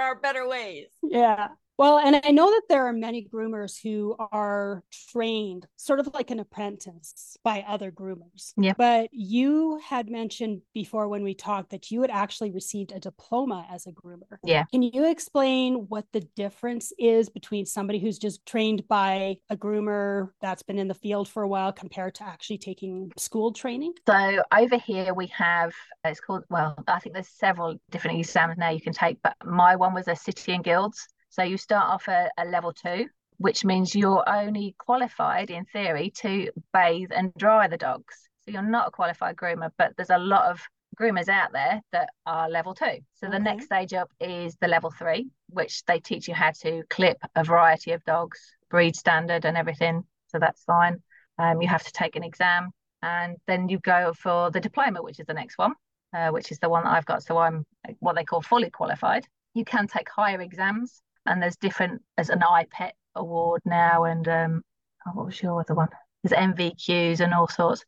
[0.00, 0.86] there are better ways.
[1.02, 1.48] Yeah.
[1.80, 6.30] Well, and I know that there are many groomers who are trained sort of like
[6.30, 8.52] an apprentice by other groomers.
[8.58, 8.74] Yeah.
[8.76, 13.66] But you had mentioned before when we talked that you had actually received a diploma
[13.72, 14.36] as a groomer.
[14.44, 14.64] Yeah.
[14.70, 20.32] Can you explain what the difference is between somebody who's just trained by a groomer
[20.42, 23.94] that's been in the field for a while compared to actually taking school training?
[24.06, 25.72] So over here we have
[26.04, 29.76] it's called well, I think there's several different exams now you can take, but my
[29.76, 31.08] one was a city and guilds.
[31.30, 36.10] So you start off at a level two, which means you're only qualified in theory
[36.18, 38.28] to bathe and dry the dogs.
[38.40, 40.60] So you're not a qualified groomer, but there's a lot of
[41.00, 42.98] groomers out there that are level two.
[43.14, 46.82] So the next stage up is the level three, which they teach you how to
[46.90, 50.02] clip a variety of dogs, breed standard and everything.
[50.28, 51.02] So that's fine.
[51.38, 52.70] Um, you have to take an exam
[53.02, 55.74] and then you go for the diploma, which is the next one,
[56.12, 57.22] uh, which is the one that I've got.
[57.22, 57.64] So I'm
[58.00, 59.26] what they call fully qualified.
[59.54, 62.02] You can take higher exams, and there's different.
[62.16, 64.62] There's an IPET award now, and um,
[65.06, 65.88] oh, what was your other one?
[66.22, 67.84] There's NVQs and all sorts.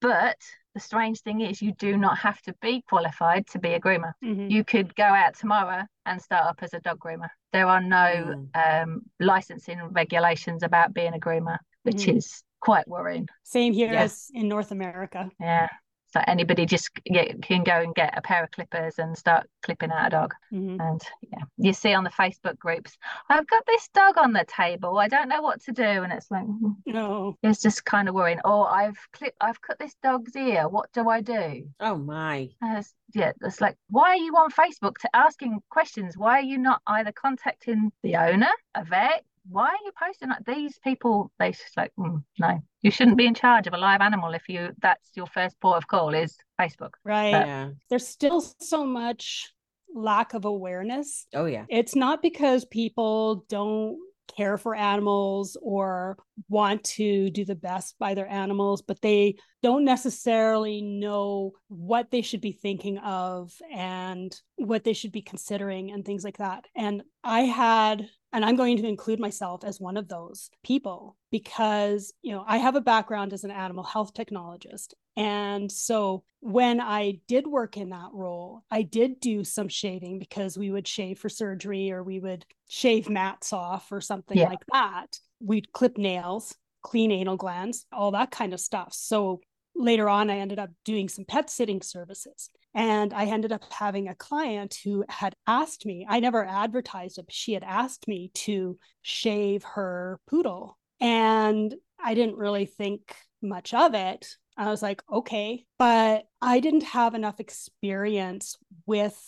[0.00, 0.36] But
[0.74, 4.12] the strange thing is, you do not have to be qualified to be a groomer.
[4.24, 4.50] Mhm.
[4.50, 7.28] You could go out tomorrow and start up as a dog groomer.
[7.52, 12.16] There are no um, licensing regulations about being a groomer, which Mhm.
[12.16, 13.28] is quite worrying.
[13.42, 14.02] Same here Yeah.
[14.02, 15.30] as in North America.
[15.40, 15.68] Yeah.
[16.12, 19.90] So anybody just get, can go and get a pair of clippers and start clipping
[19.92, 20.34] out a dog.
[20.52, 20.80] Mhm.
[20.80, 22.96] And yeah, you see on the Facebook groups,
[23.28, 24.98] I've got this dog on the table.
[24.98, 27.36] I don't know what to do, and it's like mm, No.
[27.42, 28.40] it's just kind of worrying.
[28.44, 30.68] Or I've clipped, I've cut this dog's ear.
[30.68, 31.68] What do I do?
[31.78, 32.50] Oh my.
[32.62, 36.16] It's, yeah, it's like, why are you on Facebook to asking questions?
[36.16, 39.24] Why are you not either contacting the owner, a vet?
[39.48, 41.32] Why are you posting like these people?
[41.38, 44.48] They just like, mm, no, you shouldn't be in charge of a live animal if
[44.48, 46.92] you that's your first port of call is Facebook.
[47.04, 47.30] Right.
[47.30, 47.70] Yeah.
[47.88, 49.52] There's still so much
[49.94, 51.26] lack of awareness.
[51.34, 51.64] Oh yeah.
[51.68, 53.98] It's not because people don't
[54.36, 56.16] care for animals or
[56.48, 62.22] want to do the best by their animals, but they don't necessarily know what they
[62.22, 66.64] should be thinking of and what they should be considering and things like that.
[66.76, 72.12] And I had and I'm going to include myself as one of those people because,
[72.22, 74.94] you know, I have a background as an animal health technologist.
[75.16, 80.56] And so when I did work in that role, I did do some shaving because
[80.56, 84.48] we would shave for surgery or we would shave mats off or something Yeah.
[84.48, 85.18] like that.
[85.40, 88.92] We'd clip nails, clean anal glands, all that kind of stuff.
[88.94, 89.40] So
[89.74, 92.48] later on, I ended up doing some pet sitting services.
[92.74, 97.26] And I ended up having a client who had asked me, I never advertised it,
[97.26, 100.78] but she had asked me to shave her poodle.
[101.00, 104.36] And I didn't really think much of it.
[104.56, 105.64] I was like, okay.
[105.78, 108.56] But I didn't have enough experience
[108.86, 109.18] with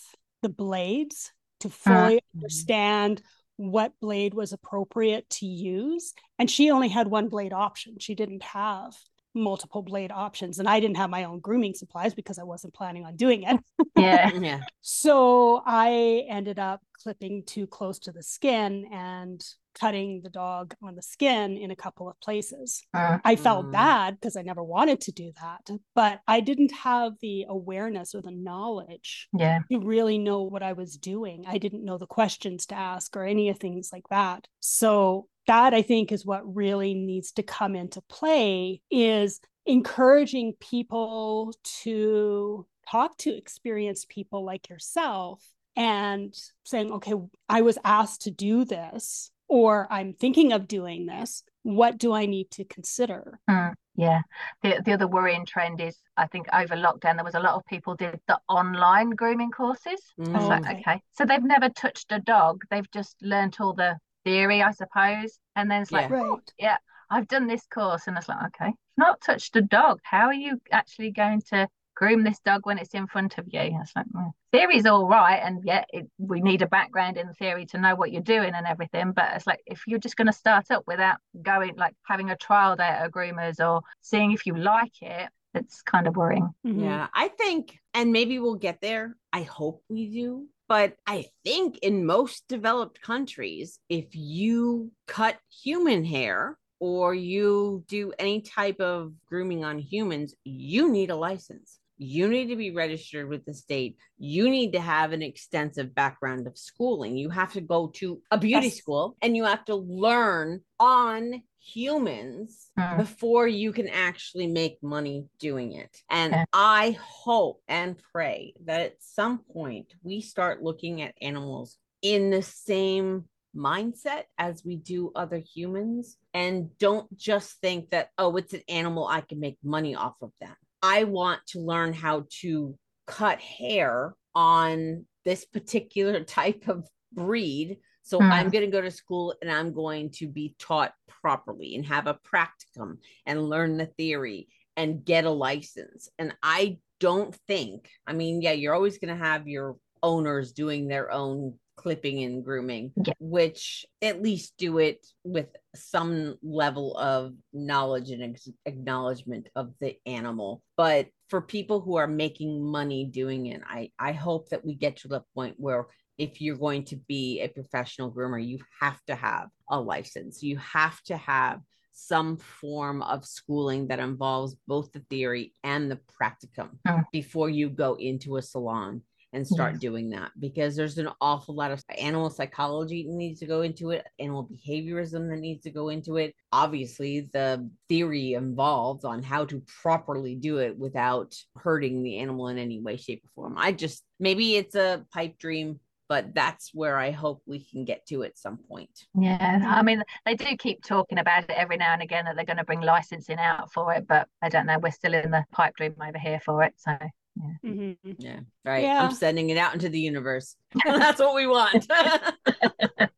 [0.41, 1.91] the blades to mm-hmm.
[1.91, 3.21] fully understand
[3.57, 6.13] what blade was appropriate to use.
[6.39, 7.97] And she only had one blade option.
[7.99, 8.95] She didn't have
[9.35, 10.59] multiple blade options.
[10.59, 13.59] And I didn't have my own grooming supplies because I wasn't planning on doing it.
[13.97, 14.29] Yeah.
[14.43, 14.61] Yeah.
[14.81, 19.43] So I ended up clipping too close to the skin and
[19.79, 22.83] cutting the dog on the skin in a couple of places.
[22.95, 23.21] Mm.
[23.23, 23.71] I felt Mm.
[23.71, 28.21] bad because I never wanted to do that, but I didn't have the awareness or
[28.21, 29.59] the knowledge Yeah.
[29.71, 31.45] to really know what I was doing.
[31.47, 34.47] I didn't know the questions to ask or any of things like that.
[34.59, 41.53] So that I think is what really needs to come into play is encouraging people
[41.83, 45.43] to talk to experienced people like yourself
[45.75, 47.13] and saying, okay,
[47.49, 51.43] I was asked to do this, or I'm thinking of doing this.
[51.63, 53.39] What do I need to consider?
[53.49, 54.21] Mm, yeah.
[54.61, 57.65] The the other worrying trend is I think over lockdown there was a lot of
[57.65, 60.01] people did the online grooming courses.
[60.17, 60.49] It's Mm.
[60.49, 60.79] like, Okay.
[60.81, 61.01] okay.
[61.13, 62.63] So they've never touched a dog.
[62.69, 65.39] They've just learnt all the theory, I suppose.
[65.55, 66.21] And then it's like, Yeah.
[66.21, 66.77] oh, yeah,
[67.09, 68.07] I've done this course.
[68.07, 69.99] And it's like, okay, not touched a dog.
[70.03, 73.59] How are you actually going to groom this dog when it's in front of you?
[73.81, 75.39] It's like, well, theory's all right.
[75.43, 78.65] And yeah, it, we need a background in theory to know what you're doing and
[78.65, 79.11] everything.
[79.11, 82.37] But it's like, if you're just going to start up without going, like having a
[82.37, 86.49] trial day at a groomer's or seeing if you like it, it's kind of worrying.
[86.65, 86.81] Mhm.
[86.81, 89.15] Yeah, I think, and maybe we'll get there.
[89.31, 90.47] I hope we do.
[90.73, 98.11] But I think in most developed countries, if you cut human hair or you do
[98.17, 101.79] any type of grooming on humans, you need a license.
[101.99, 103.97] You need to be registered with the state.
[104.17, 107.17] You need to have an extensive background of schooling.
[107.17, 108.77] You have to go to a beauty Yes.
[108.77, 112.97] school and you have to learn on humans Mm.
[112.97, 116.01] before you can actually make money doing it.
[116.09, 116.35] And.
[116.53, 122.41] I hope and pray that at some point we start looking at animals in the
[122.41, 128.61] same mindset as we do other humans and don't just think that, oh, it's an
[128.67, 130.55] animal, I can make money off of them.
[130.81, 137.77] I want to learn how to cut hair on this particular type of breed.
[138.03, 138.31] So Hmm.
[138.31, 142.07] I'm going to go to school and I'm going to be taught properly and have
[142.07, 146.09] a practicum and learn the theory and get a license.
[146.19, 150.87] And I don't think, I mean, yeah, you're always going to have your owners doing
[150.87, 153.13] their own clipping and grooming, Yeah.
[153.19, 159.95] which at least do it with some level of knowledge and ex- acknowledgement of the
[160.05, 160.61] animal.
[160.77, 164.97] But for people who are making money doing it, I, I hope that we get
[164.97, 165.87] to the point where
[166.17, 170.43] if you're going to be a professional groomer, you have to have a license.
[170.43, 171.59] You have to have
[171.91, 177.03] some form of schooling that involves both the theory and the practicum Mm.
[177.11, 181.71] before you go into a salon and start doing that because there's an awful lot
[181.71, 185.89] of animal psychology that needs to go into it, animal behaviorism that needs to go
[185.89, 186.35] into it.
[186.51, 192.59] Obviously, the theory involved on how to properly do it without hurting the animal in
[192.59, 193.55] any way, shape, or form.
[193.57, 195.79] I just maybe it's a pipe dream
[196.09, 199.07] but that's where I hope we can get to at some point.
[199.19, 202.45] Yeah, I mean, they do keep talking about it every now and again that they're
[202.45, 204.79] going to bring licensing out for it, but I don't know.
[204.79, 206.97] We're still in the pipe dream over here for it, so.
[207.35, 207.71] Yeah.
[207.71, 208.11] Mm-hmm.
[208.19, 208.39] yeah.
[208.63, 208.83] Right.
[208.83, 209.03] Yeah.
[209.03, 210.55] I'm sending it out into the universe.
[210.85, 211.87] That's what we want.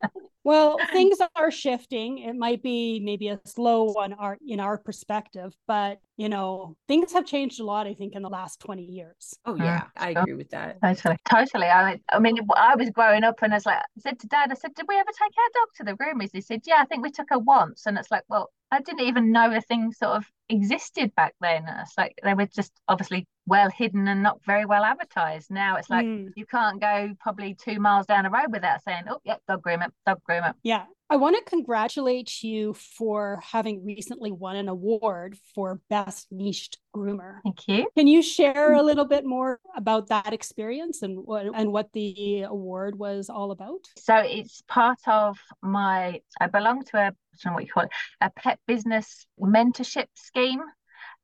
[0.45, 2.19] Well, things are shifting.
[2.19, 7.11] It might be maybe a slow one our in our perspective, but you know, things
[7.13, 9.33] have changed a lot, I think, in the last 20 years.
[9.45, 10.77] oh uh, yeah, I agree with that.
[10.81, 11.65] Totally, totally.
[11.65, 14.51] I, I mean, I was growing up, and I was like, I said to Dad,
[14.51, 16.85] I said, "Did we ever take our dog to the groomers?" He said, "Yeah, I
[16.85, 19.91] think we took her once." And it's like, well, I didn't even know a thing
[19.91, 21.65] sort of existed back then.
[21.81, 25.51] It's like they were just obviously well hidden and not very well advertised.
[25.51, 26.31] Now it's like Mm.
[26.35, 29.89] you can't go probably two miles down the road without saying, "Oh, yeah, dog groomer,
[30.05, 30.85] dog groomer." Yeah.
[31.07, 37.41] I want to congratulate you for having recently won an award for Best Niched Groomer.
[37.43, 37.87] Thank you.
[37.95, 42.41] Can you share a little bit more about that experience and what and what the
[42.43, 43.81] award was all about?
[43.99, 46.21] So it's part of my.
[46.41, 47.01] I belong to a.
[47.01, 47.11] I
[47.43, 47.91] don't know what you call it.
[48.21, 50.61] A pet business mentorship scheme.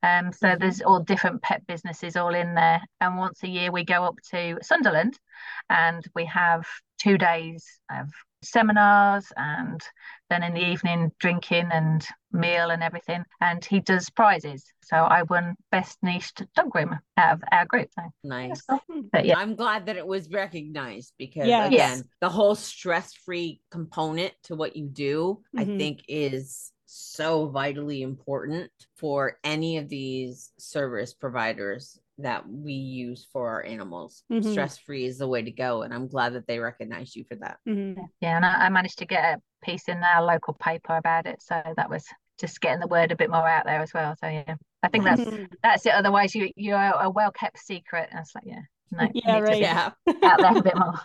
[0.02, 0.60] Um, so Mhm.
[0.60, 4.16] there's all different pet businesses all in there, and once a year we go up
[4.30, 5.18] to Sunderland,
[5.70, 6.64] and we have
[6.98, 8.08] two days of
[8.42, 9.80] seminars, and
[10.28, 13.24] then in the evening drinking and meal and everything.
[13.40, 14.64] And he does prizes.
[14.82, 17.88] So I won best niched dog groomer out of our group.
[17.94, 18.66] So Nice.
[19.12, 21.66] But yeah, I'm glad that it was recognized because Yes.
[21.68, 22.02] again, Yes.
[22.20, 25.78] the whole stress-free component to what you do, I Mhm.
[25.78, 33.48] think is so vitally important for any of these service providers that we use for
[33.48, 34.24] our animals.
[34.30, 34.50] Mhm.
[34.52, 35.82] Stress-free is the way to go.
[35.82, 37.56] And I'm glad that they recognized you for that.
[37.66, 37.96] Mhm.
[38.20, 41.42] yeah, and I, I managed to get a piece in our local paper about it.
[41.42, 42.04] So that was
[42.38, 44.14] just getting the word a bit more out there as well.
[44.20, 45.48] So yeah, I think that's Mhm.
[45.62, 45.94] that's it.
[45.94, 48.08] Otherwise, you you're a well kept secret.
[48.10, 49.60] And it's like yeah, no, Yeah, right.
[49.60, 49.90] Yeah.
[50.24, 51.00] out there a bit more.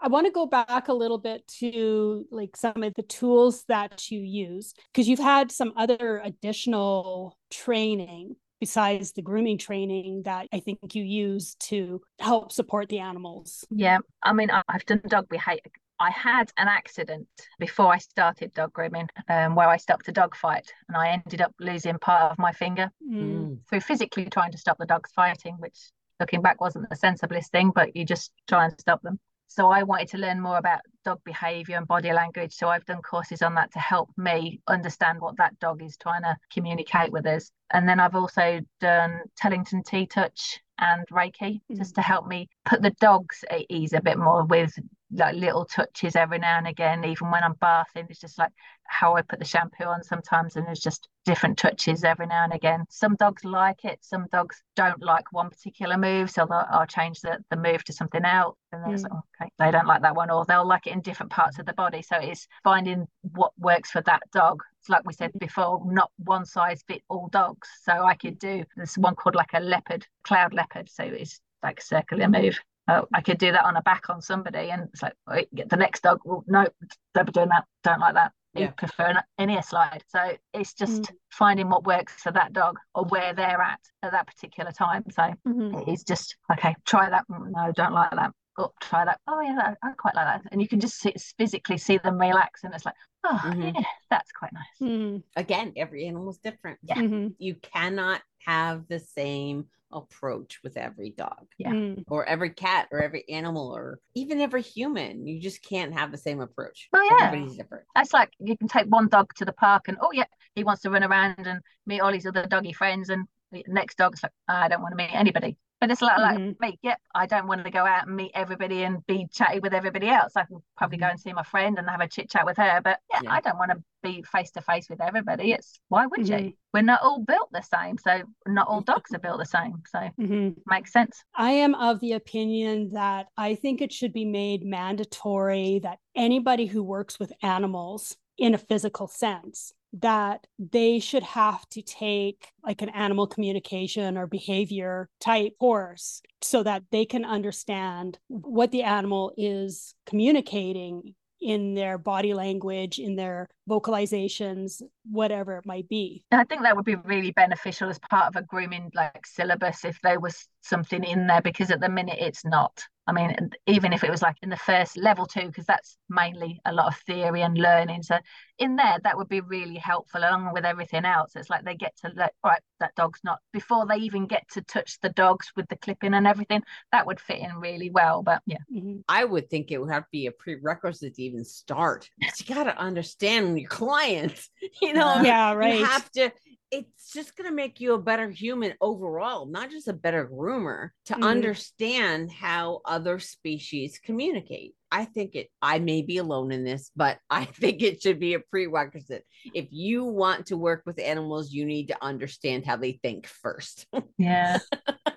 [0.00, 4.10] I want to go back a little bit to like some of the tools that
[4.10, 10.60] you use because you've had some other additional training besides the grooming training that I
[10.60, 13.64] think you use to help support the animals.
[13.70, 15.62] Yeah, I mean, I- I've done dog behavior.
[16.00, 17.26] I had an accident
[17.58, 21.40] before I started dog grooming, um, where I stopped a dog fight, and I ended
[21.40, 23.14] up losing part of my finger Mm.
[23.22, 23.58] Mm.
[23.68, 25.90] through physically trying to stop the dogs fighting, which
[26.20, 29.18] looking back wasn't the sensiblest thing, but you just try and stop them.
[29.48, 32.52] So I wanted to learn more about dog behavior and body language.
[32.52, 36.22] So I've done courses on that to help me understand what that dog is trying
[36.22, 37.50] to communicate with us.
[37.72, 41.94] And then I've also done Tellington T touch and Reiki just mm.
[41.96, 44.78] to help me put the dogs at ease a bit more with
[45.10, 48.06] like little touches every now and again, even when I'm bathing.
[48.10, 48.52] It's just like
[48.84, 52.52] how I put the shampoo on sometimes, and there's just different touches every now and
[52.52, 52.84] again.
[52.90, 57.38] Some dogs like it, some dogs don't like one particular move, so I'll change the,
[57.50, 58.56] the move to something else.
[58.72, 59.02] And Mm.
[59.02, 61.66] like, okay, they don't like that one, or they'll like it in different parts of
[61.66, 62.02] the body.
[62.02, 64.62] So it's finding what works for that dog.
[64.80, 67.68] It's like we said before, not one size fit all dogs.
[67.82, 70.88] So I could do this one called like a leopard, cloud leopard.
[70.90, 72.58] So it's like a circular move.
[72.88, 75.68] Oh, I could do that on a back on somebody, and it's like wait, get
[75.68, 76.20] the next dog.
[76.24, 76.66] Well, no,
[77.14, 77.64] don't be doing that.
[77.84, 78.32] Don't like that.
[78.54, 78.70] You Yeah.
[78.70, 80.02] prefer an Inia slide.
[80.08, 81.16] So it's just Mm.
[81.30, 85.04] finding what works for that dog or where they're at at that particular time.
[85.10, 85.86] So Mhm.
[85.86, 86.74] it's just okay.
[86.86, 87.24] Try that.
[87.28, 88.32] No, don't like that.
[88.56, 89.20] Oh, try that.
[89.28, 90.50] Oh yeah, that- I quite like that.
[90.50, 93.74] And you can just see, physically see them relax, and it's like, oh Mhm.
[93.74, 94.78] yeah, that's quite nice.
[94.80, 95.22] Mhm.
[95.36, 96.78] Again, every animal is different.
[96.82, 96.96] Yeah.
[96.96, 97.34] Mhm.
[97.38, 101.46] You cannot have the same approach with every dog.
[101.56, 101.72] Yeah.
[101.72, 102.04] Mhm.
[102.08, 105.26] or every cat or every animal or even every human.
[105.26, 106.88] You just can't have the same approach.
[106.94, 107.26] Oh, yeah.
[107.26, 107.84] Everybody's different.
[107.94, 110.82] That's like you can take one dog to the park, and oh yeah, he wants
[110.82, 114.32] to run around and meet all his other doggy friends, and the next dog's like,
[114.46, 115.56] I don't want to meet anybody.
[115.80, 116.56] But it's like, Mhm.
[116.60, 119.60] like me, yep, I don't want to go out and meet everybody and be chatty
[119.60, 120.32] with everybody else.
[120.34, 121.10] I can probably go Mhm.
[121.12, 122.80] and see my friend and have a chit chat with her.
[122.82, 123.32] But yeah, Yeah.
[123.32, 125.52] I don't want to be face to face with everybody.
[125.52, 126.46] It's why would Mhm.
[126.46, 126.52] you?
[126.74, 127.96] We're not all built the same.
[127.98, 129.82] So not all dogs are built the same.
[129.86, 130.56] So Mhm.
[130.66, 131.22] makes sense.
[131.34, 136.66] I am of the opinion that I think it should be made mandatory that anybody
[136.66, 142.82] who works with animals in a physical sense that they should have to take like
[142.82, 149.32] an animal communication or behavior type course so that they can understand what the animal
[149.36, 156.62] is communicating in their body language in their vocalizations whatever it might be I think
[156.62, 160.48] that would be really beneficial as part of a grooming like syllabus if there was
[160.62, 162.82] something in there because at the minute it's not.
[163.08, 163.34] I mean,
[163.66, 166.88] even if it was like in the first level two, because that's mainly a lot
[166.88, 168.02] of theory and learning.
[168.02, 168.18] So
[168.58, 171.32] in there, that would be really helpful along with everything else.
[171.34, 174.60] It's like they get to let, right, that dog's not, before they even get to
[174.60, 178.22] touch the dogs with the clipping and everything, that would fit in really well.
[178.22, 178.58] But yeah.
[178.70, 178.98] Mm-hmm.
[179.08, 182.10] I would think it would have to be a prerequisite to even start.
[182.20, 184.50] You got to understand your clients,
[184.82, 185.22] you know?
[185.22, 185.78] Yeah, right.
[185.78, 186.30] You have to,
[186.70, 190.90] it's just going to make you a better human overall, not just a better groomer
[191.06, 191.24] to mm-hmm.
[191.24, 194.74] understand how other species communicate.
[194.90, 198.34] I think it, I may be alone in this, but I think it should be
[198.34, 199.24] a prerequisite.
[199.54, 203.86] If you want to work with animals, you need to understand how they think first.
[204.20, 204.58] Yeah.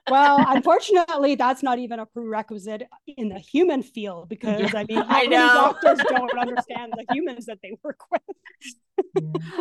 [0.10, 4.80] well, unfortunately, that's not even a prerequisite in the human field because yeah.
[4.80, 8.22] I mean, how I many doctors don't understand the humans that they work with?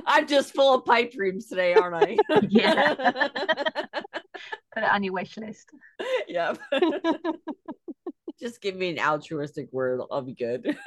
[0.07, 2.17] I'm just full of pipe dreams today, aren't I?
[2.49, 2.95] yeah.
[4.75, 5.71] Put it on your wish list.
[6.29, 6.55] Yeah.
[8.41, 10.01] Just give me an altruistic word.
[10.11, 10.77] I'll be good.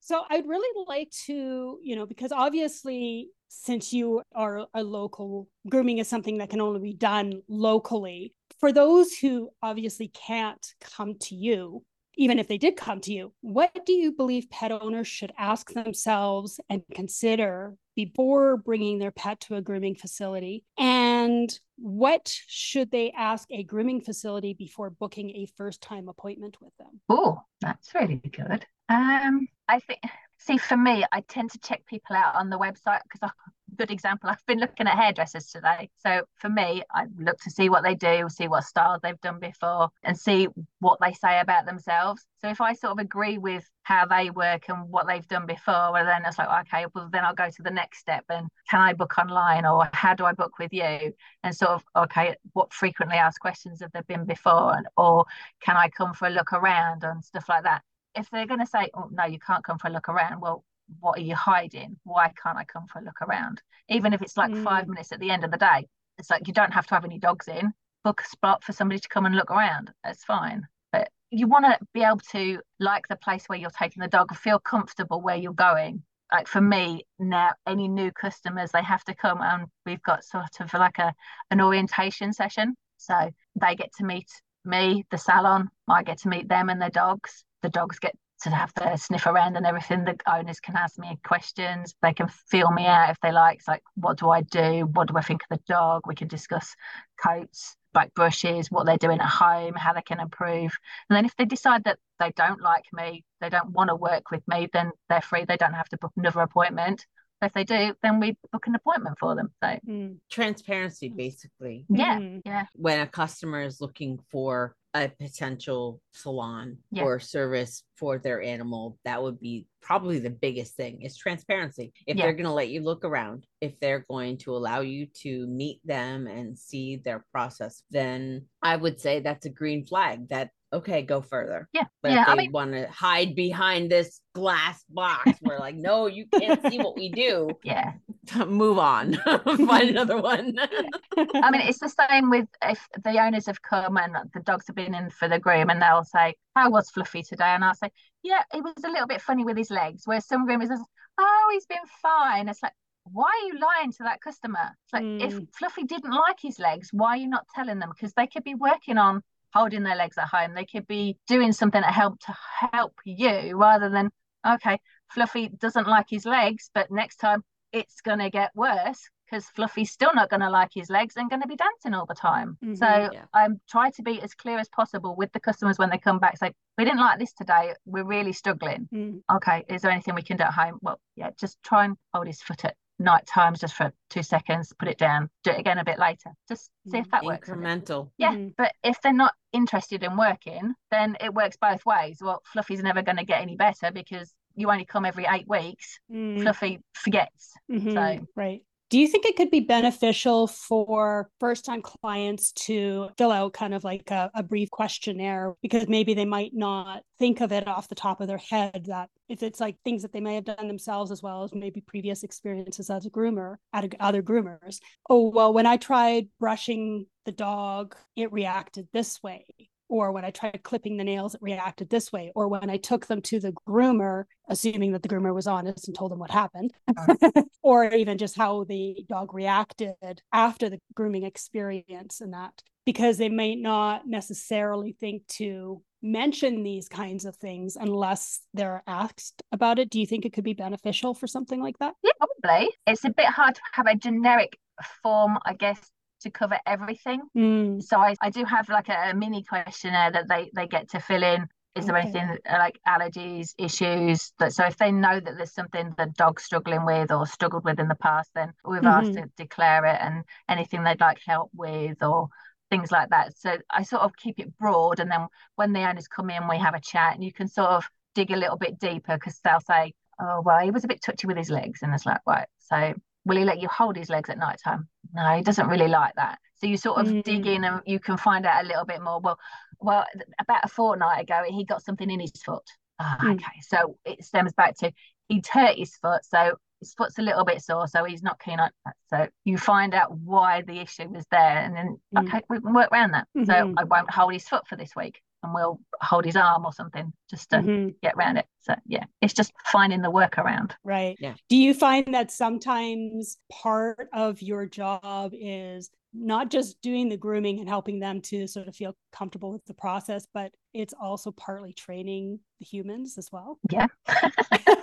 [0.00, 5.98] so I'd really like to, you know, because obviously, since you are a local, grooming
[5.98, 8.34] is something that can only be done locally.
[8.60, 11.82] For those who obviously can't come to you,
[12.18, 15.72] even if they did come to you, what do you believe pet owners should ask
[15.72, 20.64] themselves and consider before bringing their pet to a grooming facility?
[20.76, 26.76] And what should they ask a grooming facility before booking a first time appointment with
[26.76, 27.00] them?
[27.08, 28.66] Oh, that's really good.
[28.88, 30.00] Um, I think
[30.40, 33.28] see for me i tend to check people out on the website because
[33.76, 34.30] good example.
[34.30, 35.90] I've been looking at hairdressers today.
[35.98, 39.38] So for me i look to see what they do see what styles they've done
[39.38, 40.48] before and see
[40.80, 42.24] what they say about themselves.
[42.40, 45.92] So if i sort of agree with how they work and what they've done before
[45.92, 48.80] well then it's like okay well then i'll go to the next step and can
[48.80, 51.12] i book online or how do i book with you?
[51.42, 54.76] And sort of okay what frequently asked questions have there been before?
[54.76, 55.24] And or
[55.60, 57.82] can i come for a look around and stuff like that?
[58.14, 60.64] If they're going to say, oh, no, you can't come for a look around, well,
[61.00, 61.96] what are you hiding?
[62.04, 63.62] Why can't I come for a look around?
[63.88, 64.64] Even if it's like mm.
[64.64, 65.86] five minutes at the end of the day,
[66.18, 67.72] it's like you don't have to have any dogs in.
[68.04, 69.92] Book a spot for somebody to come and look around.
[70.04, 70.66] That's fine.
[70.92, 74.34] But you want to be able to like the place where you're taking the dog,
[74.36, 76.02] feel comfortable where you're going.
[76.32, 80.60] Like for me now, any new customers they have to come and we've got sort
[80.60, 81.14] of like a
[81.50, 82.76] an orientation session.
[82.98, 83.30] So
[83.60, 84.28] they get to meet
[84.64, 85.70] me, the salon.
[85.88, 89.26] I get to meet them and their dogs the dogs get to have their sniff
[89.26, 90.04] around and everything.
[90.04, 91.94] The owners can ask me questions.
[92.02, 93.58] They can feel me out if they like.
[93.58, 94.88] It's like, what do I do?
[94.92, 96.02] What do I think of the dog?
[96.06, 96.74] We can discuss
[97.22, 100.72] coats, back brushes, what they're doing at home, how they can improve.
[101.08, 104.30] And then if they decide that they don't like me, they don't want to work
[104.30, 105.44] with me, then they're free.
[105.44, 107.06] They don't have to book another appointment.
[107.40, 109.50] If they do, then we book an appointment for them.
[109.62, 110.16] So mm.
[110.30, 111.86] transparency, basically.
[111.88, 112.42] Yeah, mm.
[112.44, 112.64] yeah.
[112.74, 117.02] When a customer is looking for a potential salon yeah.
[117.02, 122.16] or service for their animal that would be probably the biggest thing is transparency if
[122.16, 122.24] yeah.
[122.24, 125.80] they're going to let you look around if they're going to allow you to meet
[125.84, 131.02] them and see their process then i would say that's a green flag that okay,
[131.02, 131.68] go further.
[131.72, 131.84] Yeah.
[132.02, 135.76] But yeah, if they I mean, want to hide behind this glass box, we're like,
[135.76, 137.50] no, you can't see what we do.
[137.64, 137.92] Yeah.
[138.46, 139.14] Move on.
[139.44, 140.56] Find another one.
[140.58, 144.76] I mean, it's the same with if the owners have come and the dogs have
[144.76, 147.44] been in for the groom and they'll say, How was Fluffy today?
[147.44, 147.90] And I'll say,
[148.22, 150.02] Yeah, it was a little bit funny with his legs.
[150.06, 150.76] Where some groomers say,
[151.18, 152.48] Oh, he's been fine.
[152.48, 152.72] It's like,
[153.12, 154.70] why are you lying to that customer?
[154.84, 155.22] It's like mm.
[155.22, 155.44] if hmm.
[155.58, 157.90] Fluffy didn't like his legs, why are you not telling them?
[157.94, 159.22] Because they could be working on
[159.52, 160.54] holding their legs at home.
[160.54, 162.36] They could be doing something to help to
[162.72, 164.10] help you rather than
[164.46, 164.78] okay,
[165.08, 167.42] Fluffy doesn't like his legs, but next time
[167.72, 171.28] it's going to get worse because Fluffy's still not going to like his legs and
[171.28, 172.56] going to be dancing all the time.
[172.64, 173.24] Mm-hmm, so yeah.
[173.34, 176.38] I'm trying to be as clear as possible with the customers when they come back.
[176.38, 177.74] Say, we didn't like this today.
[177.84, 178.88] We're really struggling.
[178.92, 179.20] Mm.
[179.36, 180.78] Okay, is there anything we can do at home?
[180.80, 184.72] Well, yeah, just try and hold his foot at night times just for two seconds,
[184.78, 186.30] put it down, do it again a bit later.
[186.48, 187.48] Just see if that works.
[187.48, 188.10] Incremental.
[188.18, 188.32] Yeah.
[188.32, 188.48] Mm-hmm.
[188.56, 192.18] But if they're not interested in working, then it works both ways.
[192.20, 195.98] Well, Fluffy's never going to get any better because you only come every eight weeks.
[196.12, 196.42] Mm.
[196.42, 197.54] Fluffy forgets.
[197.70, 197.92] Mm-hmm.
[197.92, 198.62] So right.
[198.90, 203.74] Do you think it could be beneficial for first time clients to fill out kind
[203.74, 207.88] of like a, a, brief questionnaire because maybe they might not think of it off
[207.88, 210.68] the top of their head that if it's like things that they may have done
[210.68, 214.78] themselves as well as maybe previous experiences as a groomer at other groomers?
[215.10, 219.44] Oh, well, when I tried brushing the dog, it reacted this way
[219.88, 223.06] or when I tried clipping the nails, it reacted this way, or when I took
[223.06, 226.72] them to the groomer, assuming that the groomer was honest and told them what happened,
[227.62, 229.94] or even just how the dog reacted
[230.32, 232.62] after the grooming experience and that.
[232.86, 239.42] because they may not necessarily think to mention these kinds of things unless they're asked
[239.52, 239.90] about it.
[239.90, 241.94] Do you think it could be beneficial for something like that?
[242.02, 242.12] Yeah,
[242.42, 242.70] probably.
[242.86, 244.56] It's a bit hard to have a generic
[245.02, 245.80] form, I guess,
[246.20, 247.22] to cover everything.
[247.34, 250.90] Mm, So I, I do have like a, a mini questionnaire that they, they get
[250.90, 251.48] to fill in.
[251.74, 251.96] Is there Okay.
[251.96, 254.32] anything uh, like allergies, issues?
[254.40, 257.78] That so if they know that there's something the dog's struggling with or struggled with
[257.78, 259.14] in the past, then we've asked Mhm.
[259.14, 262.28] to declare it and anything they'd like help with or
[262.70, 263.36] things like that.
[263.36, 266.58] So I sort of keep it broad, and then when the owners come in, we
[266.58, 269.60] have a chat, and you can sort of dig a little bit deeper because they'll
[269.60, 272.48] say, "Oh, well, he was a bit touchy with his legs," and it's like, right,
[272.58, 272.94] so
[273.28, 274.88] will he let you hold his legs at night time?
[275.12, 276.38] No, he doesn't really like that.
[276.56, 277.54] So you sort of dig Mm.
[277.56, 279.20] in and you can find out a little bit more.
[279.20, 279.38] Well,
[279.78, 280.04] well,
[280.40, 282.64] about a fortnight ago, he got something in his foot.
[282.98, 283.34] Ah, Mm.
[283.34, 284.90] okay, so it stems back to
[285.28, 288.58] he'd hurt his foot, so his foot's a little bit sore, so he's not keen
[288.58, 288.96] on that.
[289.10, 292.26] So you find out why the issue was there, and then Mm.
[292.26, 293.28] okay, we can work around that.
[293.36, 293.74] So Mhm.
[293.78, 297.12] I won't hold his foot for this week, and we'll hold his arm or something
[297.30, 297.94] just to Mhm.
[298.02, 298.46] get around it.
[298.60, 300.72] So yeah, it's just finding the workaround.
[300.84, 301.16] Right.
[301.20, 301.34] Yeah.
[301.48, 307.60] Do you find that sometimes part of your job is not just doing the grooming
[307.60, 311.72] and helping them to sort of feel comfortable with the process, but it's also partly
[311.72, 313.58] training the humans as well?
[313.70, 313.86] Yeah.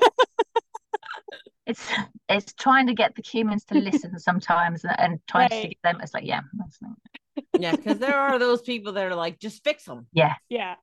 [1.65, 1.87] it's
[2.29, 5.97] it's trying to get the humans to listen sometimes and, and trying to get them
[6.01, 6.91] it's like yeah that's not-
[7.59, 10.07] Yeah, because there are those people that are like, just fix them.
[10.11, 10.33] Yeah.
[10.49, 10.75] yeah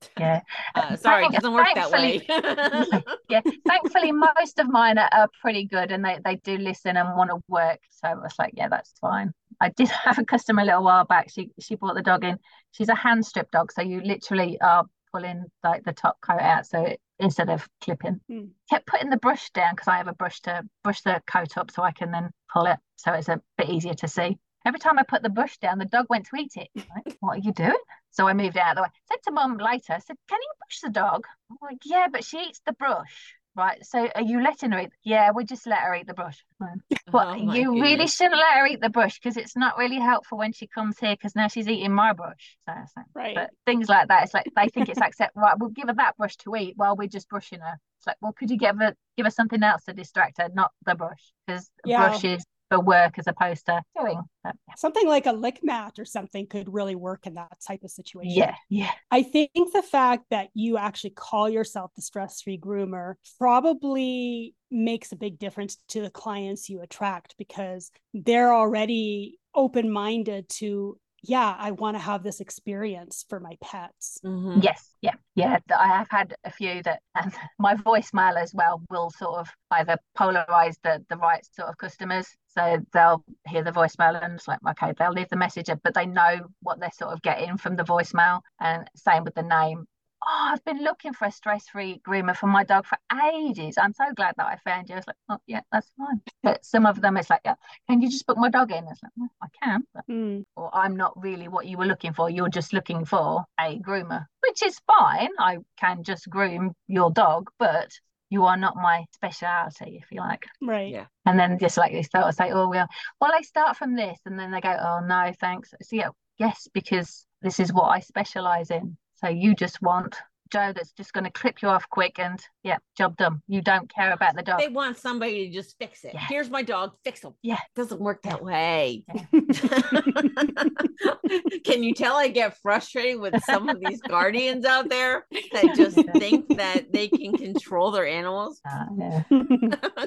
[0.74, 2.18] Uh, sorry, it doesn't work that way.
[2.20, 6.96] thankfully- yeah thankfully most of mine are, are pretty good and they, they do listen
[6.96, 10.24] and want to work so I was like yeah that's fine I did have a
[10.24, 12.38] customer a little while back she she brought the dog in
[12.72, 16.66] she's a hand strip dog so you literally are pulling like the top coat out
[16.66, 18.46] so it, instead of clipping Hmm.
[18.70, 21.70] kept putting the brush down because I have a brush to brush the coat up
[21.70, 24.98] so I can then pull it so it's a bit easier to see every time
[24.98, 27.52] I put the brush down the dog went to eat it like, what are you
[27.52, 27.76] doing
[28.12, 28.88] so I moved it out of the way.
[29.08, 31.26] Said to mum later, I said, Can you brush the dog?
[31.50, 33.34] I'm like, Yeah, but she eats the brush.
[33.54, 33.84] Right.
[33.84, 34.90] So are you letting her eat?
[35.02, 36.44] Yeah, we just let her eat the brush.
[36.58, 36.78] But
[37.14, 40.52] Oh you really shouldn't let her eat the brush because it's not really helpful when
[40.52, 42.56] she comes here because now she's eating my brush.
[42.66, 43.34] So, so Right.
[43.34, 46.16] but things like that, it's like they think it's accept right, we'll give her that
[46.16, 47.78] brush to eat while we're just brushing her.
[47.98, 50.72] It's like, well, could you give her give her something else to distract her, not
[50.86, 51.32] the brush?
[51.46, 51.98] Because Yeah.
[51.98, 54.22] brush is for work as opposed to doing.
[54.42, 57.90] But, Something like a lick mat or something could really work in that type of
[57.90, 58.32] situation.
[58.32, 58.90] yeah, yeah.
[59.10, 65.12] I think the fact that you actually call yourself the stress free groomer probably makes
[65.12, 71.54] a big difference to the clients you attract because they're already open minded to, yeah,
[71.58, 74.18] I want to have this experience for my pets.
[74.24, 74.62] Mhm.
[74.62, 75.58] Yes, yeah, yeah.
[75.78, 79.96] I have had a few that, and my voicemail as well will sort of either
[80.18, 82.26] polarize the the right sort of customers.
[82.48, 86.04] So they'll hear the voicemail and it's like, okay, they'll leave the message, but they
[86.06, 88.40] know what they're sort of getting from the voicemail.
[88.60, 89.86] And same with the name.
[90.24, 92.98] Oh, I've been looking for a stress-free groomer for my dog for
[93.34, 93.76] ages.
[93.76, 94.94] I'm so glad that I found you.
[94.94, 96.20] I was like, oh yeah, that's fine.
[96.42, 97.56] But some of them, it's like, yeah,
[97.88, 98.86] can you just put my dog in?
[98.86, 102.12] It's like, well, I can, but Mm, or I'm not really what you were looking
[102.12, 102.30] for.
[102.30, 105.30] You're just looking for a groomer, which is fine.
[105.38, 107.90] I can just groom your dog, but
[108.30, 110.44] you are not my speciality, if you like.
[110.60, 110.90] right.
[110.90, 111.06] Yeah.
[111.26, 112.86] And then just like they start to say, oh, well,
[113.20, 114.18] well, I start from this.
[114.26, 115.70] And then they go, oh, no, thanks.
[115.82, 116.08] So, yeah,
[116.38, 118.96] yes, because this is what I specialize in.
[119.22, 120.18] So you just want
[120.52, 123.40] Joe that's just going to clip you off quick and yeah, job done.
[123.48, 124.60] You don't care about the dog.
[124.60, 126.12] They want somebody to just fix it.
[126.12, 126.26] Yeah.
[126.28, 127.32] Here's my dog, fix him.
[127.40, 127.54] Yeah.
[127.54, 129.04] It doesn't work that way.
[129.14, 129.24] Yeah.
[131.64, 135.96] Can you tell I get frustrated with some of these guardians out there that just
[136.18, 138.60] think that they can control their animals?
[138.70, 138.84] Uh,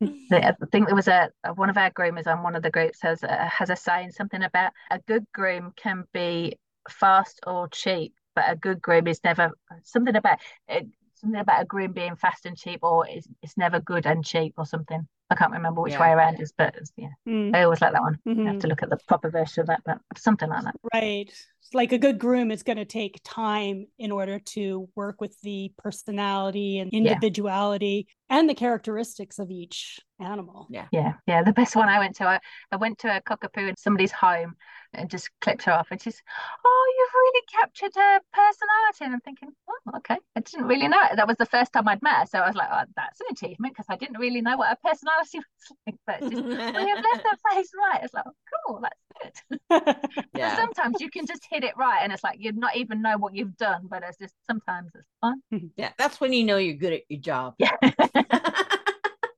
[0.00, 0.08] yeah.
[0.32, 2.70] I uh, think there was a, a- one of our groomers on one of the
[2.70, 6.58] groups has a, has a saying something about a good groom can be
[6.88, 11.64] fast or cheap, but a good groom is never something about it, something about a
[11.66, 15.06] groom being fast and cheap, or it's, it's never good and cheap or something.
[15.30, 15.98] I can't remember which Yeah.
[15.98, 18.18] way around it is, but yeah, Mm, I always like that one.
[18.44, 18.50] I mhm.
[18.50, 20.76] have to look at the proper version of that, but something like that.
[20.92, 21.32] Right.
[21.72, 25.72] Like a good groom is going to take time in order to work with the
[25.78, 30.68] personality and individuality and the characteristics of each animal.
[30.70, 30.86] Yeah.
[30.92, 31.42] Yeah, yeah.
[31.42, 32.40] The best one I went to, I,
[32.70, 34.54] I went to a cockapoo in somebody's home
[34.92, 36.22] and just clipped her off, and she's,
[36.64, 41.00] "Oh, you've really captured her personality." And I'm thinking, "Oh, okay." I didn't really know
[41.10, 41.16] it.
[41.16, 43.26] That was the first time I'd met her, so I was like, "Oh, that's an
[43.30, 45.96] achievement," because I didn't really know what her personality was like.
[46.06, 46.44] But it's just,
[46.74, 48.34] "Oh, you've left her face right." It's like, oh,
[48.66, 49.00] "Cool, that's
[49.48, 50.56] good." But yeah.
[50.56, 53.34] sometimes you can just hit it right, and it's like you not even know what
[53.34, 55.42] you've done, but it's just sometimes it's fun.
[55.76, 55.92] Yeah.
[55.98, 57.54] That's when you know you're good at your job.
[57.58, 57.76] Yeah.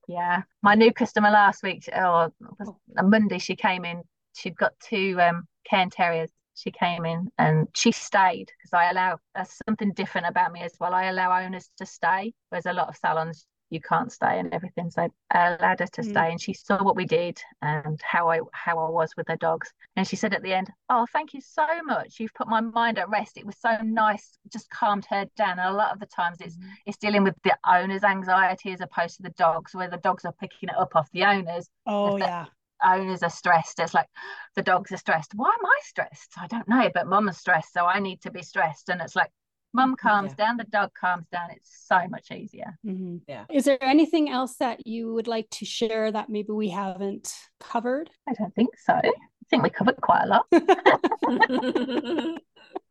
[0.07, 4.03] Yeah, my new customer last week, or was on Monday, she came in.
[4.35, 6.31] She'd got two um, Cairn Terriers.
[6.55, 10.73] she came in and she stayed because I allow that's something different about me as
[10.79, 10.93] well.
[10.93, 14.89] I allow owners to stay, whereas a lot of salons you can't stay and everything.
[14.89, 16.09] So I allowed her to mm.
[16.09, 19.35] stay and she saw what we did and how I how I was with her
[19.35, 19.71] dogs.
[19.95, 22.19] And she said at the end, Oh, thank you so much.
[22.19, 23.37] You've put my mind at rest.
[23.37, 25.59] It was so nice, just calmed her down.
[25.59, 26.69] And a lot of the times it's mm.
[26.85, 30.33] it's dealing with the owner's anxiety as opposed to the dogs, where the dogs are
[30.33, 31.69] picking it up off the owners.
[31.85, 32.45] Oh yeah.
[32.85, 33.79] Owners are stressed.
[33.79, 34.07] It's like
[34.55, 35.31] the dogs are stressed.
[35.35, 36.33] Why am I stressed?
[36.37, 38.89] I don't know, but mum is stressed, so I need to be stressed.
[38.89, 39.31] And it's like,
[39.73, 40.45] mum calms yeah.
[40.45, 41.49] down, the dog calms down.
[41.51, 42.77] It's so much easier.
[42.85, 43.17] Mm-hmm.
[43.27, 43.45] Yeah.
[43.51, 48.09] Is there anything else that you would like to share that maybe we haven't covered?
[48.27, 48.93] I don't think so.
[48.93, 49.11] I
[49.49, 50.45] think we covered quite a lot.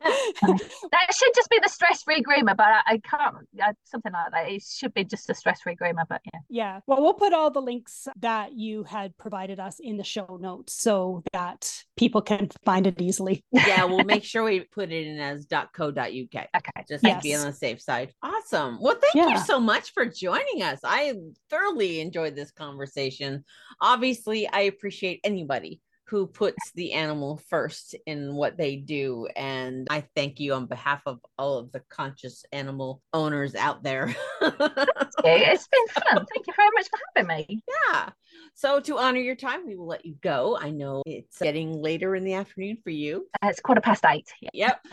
[0.00, 4.48] that should just be the stress-free groomer, but I, I can't I, something like that.
[4.50, 6.40] It should be just a stress-free groomer, but yeah.
[6.48, 6.80] Yeah.
[6.86, 10.74] Well, we'll put all the links that you had provided us in the show notes
[10.80, 13.44] so that people can find it easily.
[13.52, 15.96] yeah, we'll make sure we put it in as .co.uk.
[15.98, 16.84] Okay.
[16.88, 17.16] Just yes.
[17.16, 18.12] to be on the safe side.
[18.22, 18.78] Awesome.
[18.80, 19.34] Well, thank yeah.
[19.34, 20.80] you so much for joining us.
[20.84, 21.14] I
[21.50, 23.44] thoroughly enjoyed this conversation.
[23.80, 25.80] Obviously, I appreciate anybody
[26.10, 29.28] who puts the animal first in what they do.
[29.36, 34.12] And I thank you on behalf of all of the conscious animal owners out there.
[34.42, 36.26] it's been fun.
[36.34, 37.62] Thank you very much for having me.
[37.92, 38.10] Yeah.
[38.54, 40.58] So, to honor your time, we will let you go.
[40.60, 43.28] I know it's getting later in the afternoon for you.
[43.42, 44.28] Uh, it's quarter past eight.
[44.52, 44.84] Yep.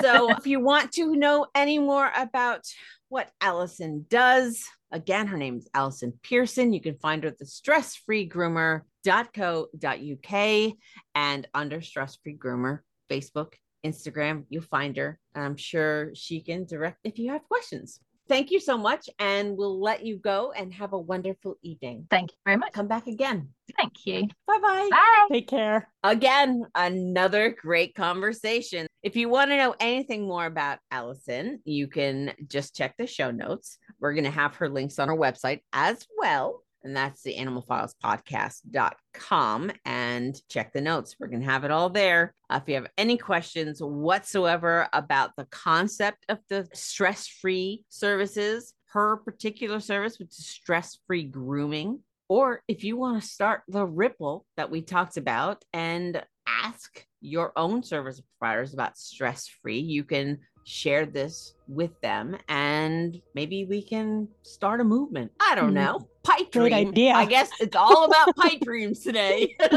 [0.00, 2.66] so, if you want to know any more about
[3.08, 6.72] what Allison does, again, her name is Allison Pearson.
[6.72, 10.74] You can find her at the Stress Free Groomer stressfreegroomer.co.uk
[11.14, 12.80] and under Stress Free Groomer,
[13.10, 13.54] Facebook,
[13.84, 15.18] Instagram, you'll find her.
[15.34, 18.00] I'm sure she can direct if you have questions.
[18.28, 22.06] Thank you so much, and we'll let you go and have a wonderful evening.
[22.10, 22.72] Thank you very much.
[22.72, 23.50] Come back again.
[23.76, 24.28] Thank you.
[24.46, 24.88] Bye-bye.
[24.90, 25.26] Bye.
[25.30, 25.88] Take care.
[26.02, 28.86] Again, another great conversation.
[29.02, 33.30] If you want to know anything more about Allison, you can just check the show
[33.30, 33.78] notes.
[34.00, 39.72] We're going to have her links on our website as well and that's the animalfilespodcast.com
[39.84, 41.16] and check the notes.
[41.18, 42.32] We're going to have it all there.
[42.48, 48.72] Uh, if you have any questions whatsoever about the concept of the stress free services,
[48.92, 53.84] her particular service, which is stress free grooming, or if you want to start the
[53.84, 60.04] ripple that we talked about and ask your own service providers about stress free, you
[60.04, 65.30] can share this with them and maybe we can start a movement.
[65.38, 65.74] I don't mm-hmm.
[65.74, 66.08] know.
[66.24, 66.64] Pipe dream.
[66.64, 67.12] Great idea.
[67.12, 69.56] I guess it's all about pipe dreams today.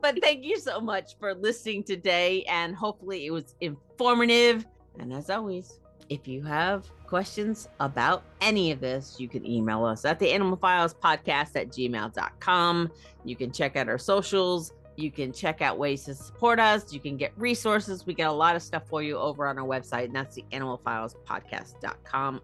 [0.00, 4.64] but thank you so much for listening today and hopefully it was informative.
[5.00, 10.04] And as always, if you have questions about any of this, you can email us
[10.04, 12.92] at the animal files podcast at gmail.com.
[13.24, 16.92] You can check out our socials you can check out ways to support us.
[16.92, 18.06] You can get resources.
[18.06, 20.44] We get a lot of stuff for you over on our website, and that's the
[20.52, 22.40] animalfilespodcast.com.